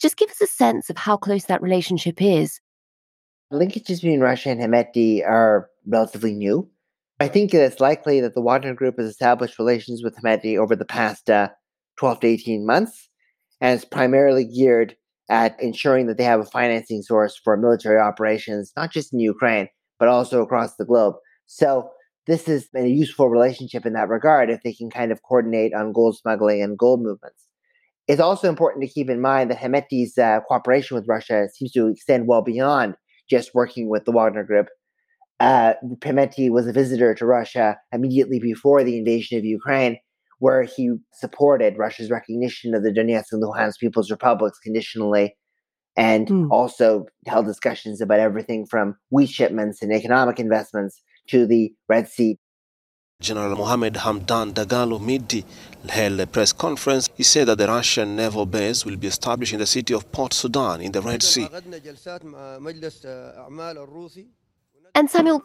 Just 0.02 0.18
give 0.18 0.30
us 0.30 0.42
a 0.42 0.48
sense 0.48 0.90
of 0.90 0.98
how 0.98 1.16
close 1.16 1.46
that 1.46 1.62
relationship 1.62 2.22
is. 2.22 2.60
Linkages 3.52 4.02
between 4.02 4.20
Russia 4.20 4.50
and 4.50 4.62
Hemeti 4.62 5.26
are 5.26 5.70
relatively 5.88 6.34
new. 6.34 6.70
I 7.20 7.28
think 7.28 7.54
it's 7.54 7.80
likely 7.80 8.22
that 8.22 8.36
the 8.36 8.42
Wagner 8.42 8.76
Group 8.76 9.00
has 9.00 9.10
established 9.10 9.58
relations 9.58 10.02
with 10.04 10.16
Hemeti 10.16 10.58
over 10.58 10.76
the 10.76 10.86
past 10.86 11.30
uh, 11.30 11.50
12 11.98 12.20
to 12.22 12.28
18 12.28 12.66
months, 12.66 13.10
and 13.60 13.76
it's 13.76 13.86
primarily 13.86 14.46
geared 14.46 14.96
at 15.30 15.62
ensuring 15.62 16.08
that 16.08 16.18
they 16.18 16.24
have 16.24 16.40
a 16.40 16.46
financing 16.46 17.02
source 17.02 17.40
for 17.44 17.58
military 17.58 18.00
operations, 18.00 18.72
not 18.78 18.92
just 18.92 19.14
in 19.14 19.20
Ukraine, 19.20 19.68
but 19.98 20.08
also 20.08 20.42
across 20.42 20.76
the 20.76 20.86
globe. 20.86 21.16
So 21.46 21.90
this 22.28 22.44
been 22.72 22.86
a 22.86 22.90
useful 22.90 23.30
relationship 23.30 23.86
in 23.86 23.94
that 23.94 24.10
regard 24.10 24.52
if 24.52 24.62
they 24.64 24.74
can 24.74 24.90
kind 24.92 25.12
of 25.12 25.24
coordinate 25.24 25.74
on 25.74 25.92
gold 25.92 26.18
smuggling 26.18 26.62
and 26.62 26.78
gold 26.78 27.02
movements. 27.02 27.46
It's 28.08 28.22
also 28.22 28.48
important 28.48 28.84
to 28.84 28.92
keep 28.92 29.10
in 29.10 29.22
mind 29.22 29.50
that 29.50 29.60
Hemeti's 29.60 30.18
uh, 30.18 30.40
cooperation 30.48 30.96
with 30.96 31.08
Russia 31.08 31.48
seems 31.54 31.72
to 31.72 31.88
extend 31.88 32.28
well 32.28 32.44
beyond 32.44 32.96
just 33.30 33.54
working 33.54 33.90
with 33.90 34.06
the 34.06 34.12
Wagner 34.12 34.44
Group 34.44 34.68
uh, 35.40 35.74
Hemeti 36.00 36.50
was 36.50 36.68
a 36.68 36.74
visitor 36.74 37.14
to 37.16 37.26
Russia 37.26 37.78
immediately 37.94 38.40
before 38.40 38.84
the 38.84 38.98
invasion 38.98 39.38
of 39.38 39.46
Ukraine, 39.46 39.98
where 40.40 40.64
he 40.64 40.92
supported 41.14 41.78
Russia's 41.78 42.12
recognition 42.12 42.76
of 42.76 42.84
the 42.84 42.92
Donetsk 42.92 43.32
and 43.32 43.42
Luhansk 43.42 43.80
People's 43.80 44.12
Republics 44.12 44.60
conditionally, 44.60 45.36
and 45.96 46.28
mm. 46.28 46.52
also 46.52 47.06
held 47.26 47.46
discussions 47.46 48.02
about 48.02 48.20
everything 48.20 48.66
from 48.66 48.96
wheat 49.10 49.30
shipments 49.30 49.82
and 49.82 49.94
economic 49.94 50.40
investments 50.40 51.02
to 51.28 51.46
the 51.46 51.74
Red 51.88 52.10
Sea. 52.10 52.38
General 53.22 53.58
Mohammed 53.58 53.96
Hamdan 53.96 54.54
Dagalo 54.54 55.00
Midi 55.00 55.44
held 55.88 56.20
a 56.20 56.28
press 56.28 56.52
conference. 56.52 57.10
He 57.16 57.24
said 57.24 57.48
that 57.48 57.58
the 57.58 57.68
Russian 57.68 58.16
naval 58.16 58.46
base 58.46 58.86
will 58.86 58.98
be 58.98 59.08
established 59.08 59.54
in 59.54 59.60
the 59.60 59.66
city 59.66 59.94
of 59.94 60.12
Port 60.12 60.34
Sudan 60.34 60.82
in 60.82 60.92
the 60.92 61.02
Red 61.02 61.24
Sea. 61.24 61.48
And 64.96 65.10
Samuel, 65.10 65.44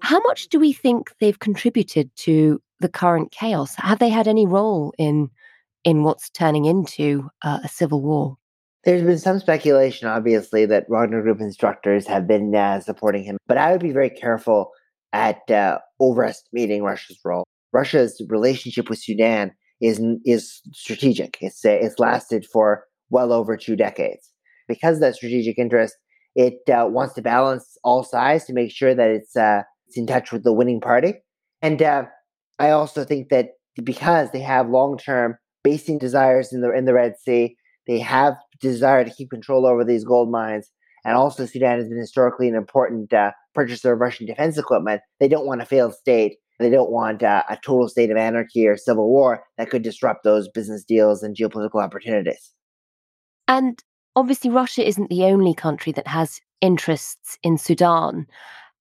how 0.00 0.20
much 0.20 0.48
do 0.48 0.60
we 0.60 0.72
think 0.72 1.12
they've 1.20 1.38
contributed 1.38 2.14
to 2.16 2.60
the 2.80 2.88
current 2.88 3.30
chaos? 3.30 3.74
Have 3.76 3.98
they 3.98 4.10
had 4.10 4.28
any 4.28 4.46
role 4.46 4.92
in 4.98 5.30
in 5.84 6.02
what's 6.02 6.30
turning 6.30 6.64
into 6.64 7.30
uh, 7.42 7.60
a 7.62 7.68
civil 7.68 8.00
war? 8.02 8.36
There's 8.84 9.02
been 9.02 9.18
some 9.18 9.38
speculation, 9.38 10.08
obviously, 10.08 10.66
that 10.66 10.88
Wagner 10.88 11.22
Group 11.22 11.40
instructors 11.40 12.06
have 12.06 12.26
been 12.26 12.54
uh, 12.54 12.80
supporting 12.80 13.24
him, 13.24 13.38
but 13.46 13.56
I 13.56 13.72
would 13.72 13.80
be 13.80 13.92
very 13.92 14.10
careful 14.10 14.72
at 15.12 15.50
uh, 15.50 15.78
overestimating 16.00 16.82
Russia's 16.82 17.18
role. 17.24 17.44
Russia's 17.74 18.22
relationship 18.28 18.88
with 18.88 19.00
Sudan 19.00 19.52
is 19.80 20.00
is 20.24 20.62
strategic. 20.72 21.36
It's 21.40 21.64
it's 21.64 21.98
lasted 21.98 22.46
for 22.46 22.84
well 23.10 23.32
over 23.32 23.56
two 23.56 23.76
decades. 23.76 24.30
Because 24.68 24.96
of 24.96 25.00
that 25.00 25.16
strategic 25.16 25.58
interest, 25.58 25.94
it 26.34 26.60
uh, 26.70 26.86
wants 26.88 27.14
to 27.14 27.22
balance 27.22 27.76
all 27.84 28.02
sides 28.02 28.44
to 28.44 28.54
make 28.54 28.70
sure 28.70 28.94
that 28.94 29.10
it's 29.10 29.36
uh, 29.36 29.62
it's 29.86 29.98
in 29.98 30.06
touch 30.06 30.32
with 30.32 30.44
the 30.44 30.52
winning 30.52 30.80
party. 30.80 31.14
And 31.60 31.82
uh, 31.82 32.04
I 32.58 32.70
also 32.70 33.04
think 33.04 33.28
that 33.28 33.48
because 33.82 34.30
they 34.30 34.40
have 34.40 34.70
long 34.70 34.96
term 34.96 35.36
basing 35.62 35.98
desires 35.98 36.52
in 36.52 36.60
the 36.60 36.72
in 36.72 36.84
the 36.84 36.94
Red 36.94 37.14
Sea, 37.18 37.56
they 37.86 37.98
have 37.98 38.36
desire 38.60 39.04
to 39.04 39.10
keep 39.10 39.30
control 39.30 39.66
over 39.66 39.84
these 39.84 40.04
gold 40.04 40.30
mines. 40.30 40.70
And 41.04 41.16
also, 41.16 41.44
Sudan 41.44 41.78
has 41.78 41.88
been 41.88 41.98
historically 41.98 42.48
an 42.48 42.54
important 42.54 43.12
uh, 43.12 43.32
purchaser 43.54 43.92
of 43.92 44.00
Russian 44.00 44.26
defense 44.26 44.56
equipment. 44.56 45.02
They 45.20 45.28
don't 45.28 45.46
want 45.46 45.60
a 45.60 45.66
failed 45.66 45.94
state. 45.94 46.36
They 46.58 46.70
don't 46.70 46.90
want 46.90 47.22
uh, 47.22 47.42
a 47.48 47.56
total 47.56 47.88
state 47.88 48.10
of 48.10 48.16
anarchy 48.16 48.66
or 48.66 48.76
civil 48.76 49.08
war 49.08 49.42
that 49.58 49.70
could 49.70 49.82
disrupt 49.82 50.24
those 50.24 50.48
business 50.48 50.84
deals 50.84 51.22
and 51.22 51.36
geopolitical 51.36 51.82
opportunities. 51.82 52.52
And 53.48 53.82
obviously, 54.16 54.50
Russia 54.50 54.86
isn't 54.86 55.10
the 55.10 55.24
only 55.24 55.54
country 55.54 55.92
that 55.92 56.06
has 56.06 56.40
interests 56.60 57.38
in 57.42 57.58
Sudan. 57.58 58.26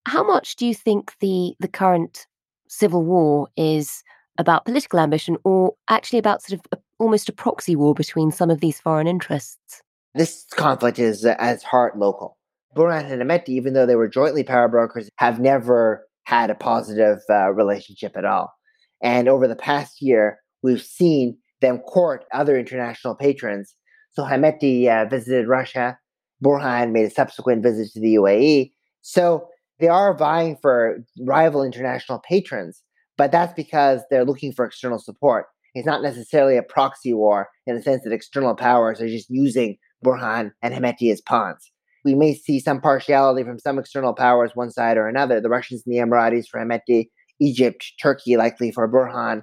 How 0.06 0.24
much 0.24 0.56
do 0.56 0.66
you 0.66 0.76
think 0.76 1.14
the, 1.20 1.56
the 1.60 1.68
current 1.68 2.28
civil 2.68 3.04
war 3.04 3.48
is 3.58 4.04
about 4.38 4.66
political 4.66 5.00
ambition 5.00 5.38
or 5.44 5.74
actually 5.90 6.20
about 6.20 6.42
sort 6.42 6.60
of 6.60 6.66
a, 6.78 6.82
almost 7.00 7.30
a 7.30 7.34
proxy 7.34 7.76
war 7.76 7.94
between 7.94 8.32
some 8.32 8.50
of 8.50 8.62
these 8.62 8.80
foreign 8.80 9.08
interests? 9.08 9.82
This 10.16 10.46
conflict 10.56 11.00
is 11.00 11.26
uh, 11.26 11.36
at 11.40 11.64
heart 11.64 11.98
local. 11.98 12.38
Burhan 12.76 13.12
and 13.12 13.22
Hemeti, 13.22 13.50
even 13.50 13.74
though 13.74 13.86
they 13.86 13.96
were 13.96 14.08
jointly 14.08 14.44
power 14.44 14.68
brokers, 14.68 15.10
have 15.18 15.40
never 15.40 16.08
had 16.26 16.50
a 16.50 16.56
positive 16.56 17.20
uh, 17.30 17.52
relationship 17.52 18.16
at 18.16 18.26
all. 18.26 18.54
And 19.02 19.28
over 19.28 19.48
the 19.48 19.56
past 19.56 20.02
year, 20.02 20.40
we've 20.62 20.82
seen 20.82 21.38
them 21.62 21.80
court 21.80 22.26
other 22.34 22.58
international 22.58 23.16
patrons 23.16 23.76
so 24.14 24.24
Hemeti 24.24 24.88
uh, 24.88 25.10
visited 25.10 25.48
Russia. 25.48 25.98
Burhan 26.44 26.92
made 26.92 27.06
a 27.06 27.10
subsequent 27.10 27.64
visit 27.64 27.92
to 27.94 28.00
the 28.00 28.16
UAE. 28.16 28.72
So 29.02 29.48
they 29.80 29.88
are 29.88 30.16
vying 30.16 30.58
for 30.62 30.98
rival 31.20 31.64
international 31.64 32.20
patrons, 32.20 32.82
but 33.18 33.32
that's 33.32 33.54
because 33.54 34.02
they're 34.10 34.26
looking 34.26 34.54
for 34.54 34.66
external 34.66 35.00
support. 35.00 35.48
It's 35.74 35.88
not 35.88 36.04
necessarily 36.04 36.58
a 36.58 36.64
proxy 36.64 37.14
war 37.14 37.50
in 37.66 37.76
the 37.76 37.82
sense 37.82 38.04
that 38.04 38.14
external 38.14 38.56
powers 38.56 39.02
are 39.02 39.08
just 39.08 39.30
using 39.30 39.78
Burhan 40.06 40.52
and 40.62 40.74
Hemeti 40.74 41.12
as 41.12 41.22
pawns. 41.22 41.72
We 42.04 42.16
may 42.16 42.34
see 42.34 42.60
some 42.60 42.82
partiality 42.82 43.44
from 43.44 43.60
some 43.60 43.80
external 43.80 44.14
powers, 44.14 44.52
one 44.56 44.72
side 44.72 44.98
or 44.98 45.08
another. 45.08 45.40
The 45.40 45.50
Russians 45.50 45.84
and 45.86 45.94
the 45.94 46.00
Emiratis 46.00 46.48
for 46.50 46.60
Hemeti, 46.60 47.10
Egypt, 47.40 47.94
Turkey 48.02 48.36
likely 48.38 48.72
for 48.72 48.88
Burhan. 48.90 49.42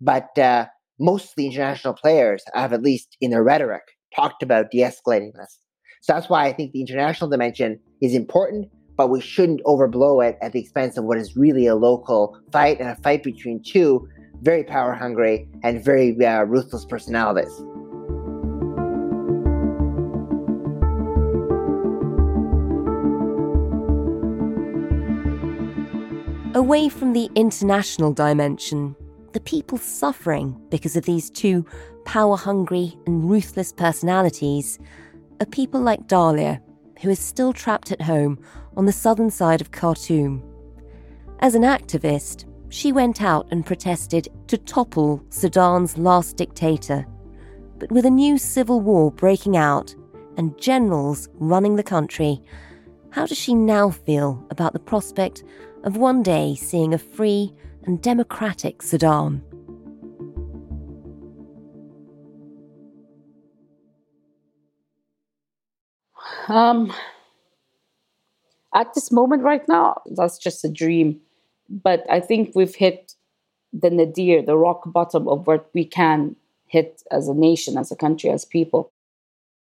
But 0.00 0.36
uh, 0.38 0.66
most 0.98 1.30
of 1.30 1.34
the 1.36 1.46
international 1.46 1.94
players 1.94 2.42
have, 2.54 2.72
at 2.72 2.82
least 2.82 3.16
in 3.20 3.30
their 3.30 3.44
rhetoric, 3.44 3.82
talked 4.14 4.42
about 4.42 4.70
de 4.70 4.78
escalating 4.78 5.32
this. 5.34 5.58
So 6.02 6.14
that's 6.14 6.28
why 6.28 6.46
I 6.46 6.52
think 6.52 6.72
the 6.72 6.80
international 6.80 7.30
dimension 7.30 7.78
is 8.00 8.14
important, 8.14 8.68
but 8.96 9.10
we 9.10 9.20
shouldn't 9.20 9.62
overblow 9.64 10.26
it 10.26 10.38
at 10.40 10.52
the 10.52 10.60
expense 10.60 10.96
of 10.96 11.04
what 11.04 11.18
is 11.18 11.36
really 11.36 11.66
a 11.66 11.74
local 11.74 12.38
fight 12.52 12.80
and 12.80 12.88
a 12.88 12.96
fight 12.96 13.22
between 13.22 13.62
two 13.62 14.08
very 14.42 14.64
power 14.64 14.94
hungry 14.94 15.46
and 15.62 15.84
very 15.84 16.16
uh, 16.24 16.42
ruthless 16.44 16.86
personalities. 16.86 17.62
Away 26.60 26.90
from 26.90 27.14
the 27.14 27.30
international 27.36 28.12
dimension, 28.12 28.94
the 29.32 29.40
people 29.40 29.78
suffering 29.78 30.60
because 30.68 30.94
of 30.94 31.06
these 31.06 31.30
two 31.30 31.64
power 32.04 32.36
hungry 32.36 32.98
and 33.06 33.30
ruthless 33.30 33.72
personalities 33.72 34.78
are 35.40 35.46
people 35.46 35.80
like 35.80 36.06
Dalia, 36.06 36.60
who 37.00 37.08
is 37.08 37.18
still 37.18 37.54
trapped 37.54 37.92
at 37.92 38.02
home 38.02 38.38
on 38.76 38.84
the 38.84 38.92
southern 38.92 39.30
side 39.30 39.62
of 39.62 39.70
Khartoum. 39.70 40.42
As 41.38 41.54
an 41.54 41.62
activist, 41.62 42.44
she 42.68 42.92
went 42.92 43.22
out 43.22 43.48
and 43.50 43.64
protested 43.64 44.28
to 44.48 44.58
topple 44.58 45.24
Sudan's 45.30 45.96
last 45.96 46.36
dictator. 46.36 47.06
But 47.78 47.90
with 47.90 48.04
a 48.04 48.10
new 48.10 48.36
civil 48.36 48.82
war 48.82 49.10
breaking 49.10 49.56
out 49.56 49.94
and 50.36 50.60
generals 50.60 51.26
running 51.36 51.76
the 51.76 51.82
country, 51.82 52.42
how 53.12 53.24
does 53.24 53.38
she 53.38 53.54
now 53.54 53.88
feel 53.88 54.46
about 54.50 54.74
the 54.74 54.78
prospect 54.78 55.42
of 55.84 55.96
one 55.96 56.22
day 56.22 56.54
seeing 56.54 56.94
a 56.94 56.98
free 56.98 57.52
and 57.84 58.02
democratic 58.02 58.82
Sudan? 58.82 59.42
Um, 66.48 66.92
at 68.74 68.92
this 68.94 69.12
moment 69.12 69.42
right 69.42 69.66
now, 69.68 70.02
that's 70.16 70.38
just 70.38 70.64
a 70.64 70.68
dream. 70.68 71.20
But 71.68 72.04
I 72.10 72.20
think 72.20 72.52
we've 72.54 72.74
hit 72.74 73.14
the 73.72 73.90
nadir, 73.90 74.42
the 74.42 74.56
rock 74.56 74.82
bottom 74.86 75.28
of 75.28 75.46
what 75.46 75.70
we 75.74 75.84
can 75.84 76.34
hit 76.66 77.02
as 77.10 77.28
a 77.28 77.34
nation, 77.34 77.78
as 77.78 77.92
a 77.92 77.96
country, 77.96 78.30
as 78.30 78.44
people. 78.44 78.92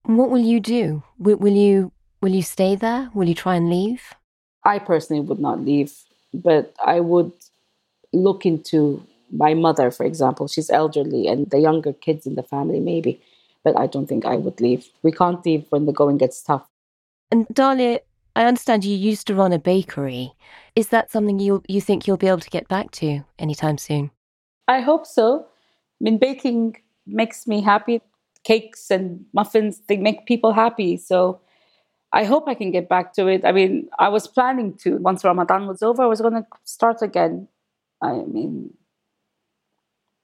What 0.03 0.29
will 0.29 0.43
you 0.43 0.59
do? 0.59 1.03
Will, 1.17 1.37
will 1.37 1.53
you 1.53 1.91
will 2.21 2.31
you 2.31 2.43
stay 2.43 2.75
there? 2.75 3.09
Will 3.13 3.27
you 3.27 3.35
try 3.35 3.55
and 3.55 3.69
leave? 3.69 4.13
I 4.67 4.79
personally 4.79 5.21
would 5.21 5.39
not 5.39 5.63
leave, 5.63 5.93
but 6.33 6.73
I 6.85 6.99
would 6.99 7.31
look 8.11 8.45
into 8.45 9.01
my 9.31 9.53
mother, 9.53 9.91
for 9.91 10.05
example. 10.05 10.47
She's 10.47 10.69
elderly, 10.69 11.27
and 11.27 11.49
the 11.49 11.59
younger 11.59 11.93
kids 11.93 12.27
in 12.27 12.35
the 12.35 12.43
family, 12.43 12.81
maybe. 12.81 13.21
But 13.63 13.77
I 13.77 13.87
don't 13.87 14.07
think 14.07 14.25
I 14.25 14.35
would 14.35 14.59
leave. 14.59 14.87
We 15.03 15.11
can't 15.11 15.43
leave 15.45 15.65
when 15.69 15.85
the 15.85 15.93
going 15.93 16.17
gets 16.17 16.43
tough. 16.43 16.67
And 17.31 17.47
Dalia, 17.47 17.99
I 18.35 18.45
understand 18.45 18.83
you 18.83 18.95
used 18.95 19.27
to 19.27 19.35
run 19.35 19.53
a 19.53 19.59
bakery. 19.59 20.33
Is 20.75 20.89
that 20.89 21.11
something 21.11 21.39
you 21.39 21.63
you 21.67 21.81
think 21.81 22.05
you'll 22.05 22.17
be 22.17 22.27
able 22.27 22.45
to 22.47 22.49
get 22.57 22.67
back 22.67 22.91
to 22.99 23.23
anytime 23.39 23.77
soon? 23.77 24.11
I 24.67 24.81
hope 24.81 25.05
so. 25.05 25.47
I 25.99 26.03
mean, 26.03 26.17
baking 26.17 26.77
makes 27.05 27.47
me 27.47 27.61
happy. 27.61 28.01
Cakes 28.43 28.91
and 28.91 29.25
muffins, 29.33 29.81
they 29.87 29.97
make 29.97 30.25
people 30.25 30.53
happy. 30.53 30.97
So 30.97 31.39
I 32.13 32.23
hope 32.23 32.47
I 32.47 32.53
can 32.53 32.71
get 32.71 32.87
back 32.87 33.13
to 33.13 33.27
it. 33.27 33.43
I 33.43 33.51
mean, 33.51 33.89
I 33.99 34.09
was 34.09 34.27
planning 34.27 34.75
to, 34.83 34.97
once 34.97 35.23
Ramadan 35.23 35.67
was 35.67 35.83
over, 35.83 36.03
I 36.03 36.07
was 36.07 36.21
going 36.21 36.33
to 36.33 36.45
start 36.63 37.01
again. 37.01 37.47
I 38.01 38.13
mean, 38.13 38.73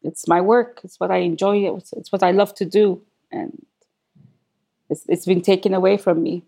it's 0.02 0.28
my 0.28 0.42
work, 0.42 0.82
it's 0.84 1.00
what 1.00 1.12
I 1.12 1.18
enjoy, 1.18 1.76
it's, 1.76 1.94
it's 1.94 2.12
what 2.12 2.24
I 2.24 2.32
love 2.32 2.54
to 2.56 2.66
do. 2.66 3.02
And 3.32 3.66
it's, 4.90 5.06
it's 5.08 5.26
been 5.26 5.42
taken 5.42 5.74
away 5.74 5.98
from 5.98 6.24
me. 6.24 6.44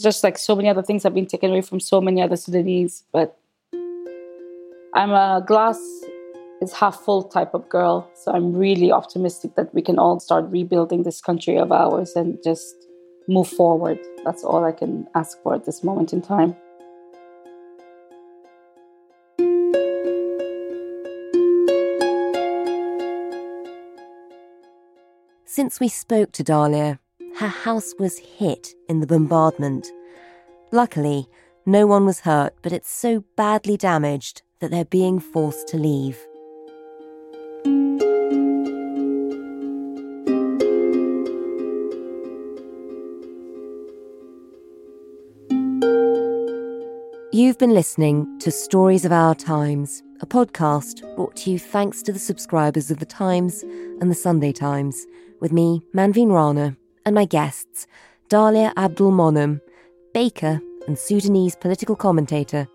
Just 0.00 0.24
like 0.24 0.38
so 0.38 0.56
many 0.56 0.68
other 0.68 0.82
things 0.82 1.02
have 1.04 1.14
been 1.14 1.26
taken 1.26 1.50
away 1.50 1.60
from 1.60 1.78
so 1.78 2.00
many 2.00 2.22
other 2.22 2.36
Sudanese. 2.36 3.04
But 3.12 3.38
I'm 4.94 5.10
a 5.10 5.44
glass 5.46 5.78
is 6.60 6.72
half 6.72 7.00
full 7.00 7.24
type 7.24 7.54
of 7.54 7.68
girl. 7.68 8.08
So 8.14 8.32
I'm 8.32 8.52
really 8.54 8.90
optimistic 8.90 9.54
that 9.56 9.74
we 9.74 9.82
can 9.82 9.98
all 9.98 10.20
start 10.20 10.46
rebuilding 10.48 11.02
this 11.02 11.20
country 11.20 11.58
of 11.58 11.72
ours 11.72 12.12
and 12.14 12.38
just 12.42 12.74
move 13.28 13.48
forward. 13.48 13.98
That's 14.24 14.44
all 14.44 14.64
I 14.64 14.72
can 14.72 15.06
ask 15.14 15.40
for 15.42 15.54
at 15.54 15.64
this 15.64 15.82
moment 15.82 16.12
in 16.12 16.22
time. 16.22 16.56
Since 25.44 25.80
we 25.80 25.88
spoke 25.88 26.32
to 26.32 26.44
Dalia, 26.44 26.98
her 27.36 27.48
house 27.48 27.92
was 27.98 28.18
hit 28.18 28.68
in 28.88 29.00
the 29.00 29.06
bombardment. 29.06 29.86
Luckily, 30.70 31.28
no 31.66 31.86
one 31.86 32.06
was 32.06 32.20
hurt, 32.20 32.54
but 32.62 32.72
it's 32.72 32.90
so 32.90 33.24
badly 33.36 33.76
damaged 33.76 34.42
that 34.60 34.70
they're 34.70 34.84
being 34.86 35.20
forced 35.20 35.68
to 35.68 35.76
leave. 35.76 36.18
You've 47.52 47.58
been 47.58 47.74
listening 47.74 48.38
to 48.38 48.50
Stories 48.50 49.04
of 49.04 49.12
Our 49.12 49.34
Times, 49.34 50.02
a 50.22 50.26
podcast 50.26 51.02
brought 51.16 51.36
to 51.36 51.50
you 51.50 51.58
thanks 51.58 52.00
to 52.00 52.10
the 52.10 52.18
subscribers 52.18 52.90
of 52.90 52.98
The 52.98 53.04
Times 53.04 53.62
and 54.00 54.10
The 54.10 54.14
Sunday 54.14 54.52
Times, 54.52 55.06
with 55.38 55.52
me, 55.52 55.82
Manveen 55.94 56.32
Rana, 56.32 56.78
and 57.04 57.14
my 57.14 57.26
guests, 57.26 57.86
Dalia 58.30 58.72
Abdelmoniem, 58.72 59.60
baker 60.14 60.62
and 60.86 60.98
Sudanese 60.98 61.54
political 61.54 61.94
commentator, 61.94 62.66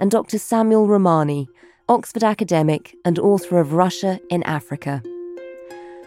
and 0.00 0.10
Dr. 0.10 0.40
Samuel 0.40 0.88
Ramani, 0.88 1.48
Oxford 1.88 2.24
academic 2.24 2.96
and 3.04 3.20
author 3.20 3.60
of 3.60 3.74
Russia 3.74 4.18
in 4.28 4.42
Africa. 4.42 5.04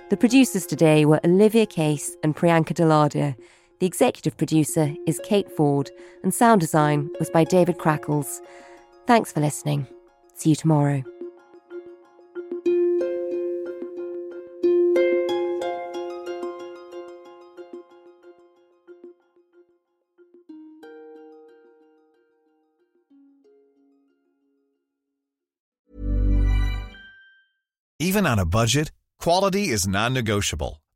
The 0.09 0.17
producers 0.17 0.65
today 0.65 1.05
were 1.05 1.21
Olivia 1.23 1.65
Case 1.65 2.17
and 2.21 2.35
Priyanka 2.35 2.73
Deladia. 2.73 3.37
The 3.79 3.85
executive 3.85 4.35
producer 4.35 4.93
is 5.07 5.21
Kate 5.23 5.49
Ford, 5.49 5.89
and 6.21 6.33
sound 6.33 6.59
design 6.59 7.09
was 7.17 7.29
by 7.29 7.45
David 7.45 7.77
Crackles. 7.77 8.41
Thanks 9.07 9.31
for 9.31 9.39
listening. 9.39 9.87
See 10.35 10.49
you 10.49 10.55
tomorrow. 10.55 11.03
Even 28.01 28.25
on 28.25 28.39
a 28.39 28.45
budget, 28.45 28.91
quality 29.19 29.69
is 29.69 29.87
non-negotiable. 29.87 30.81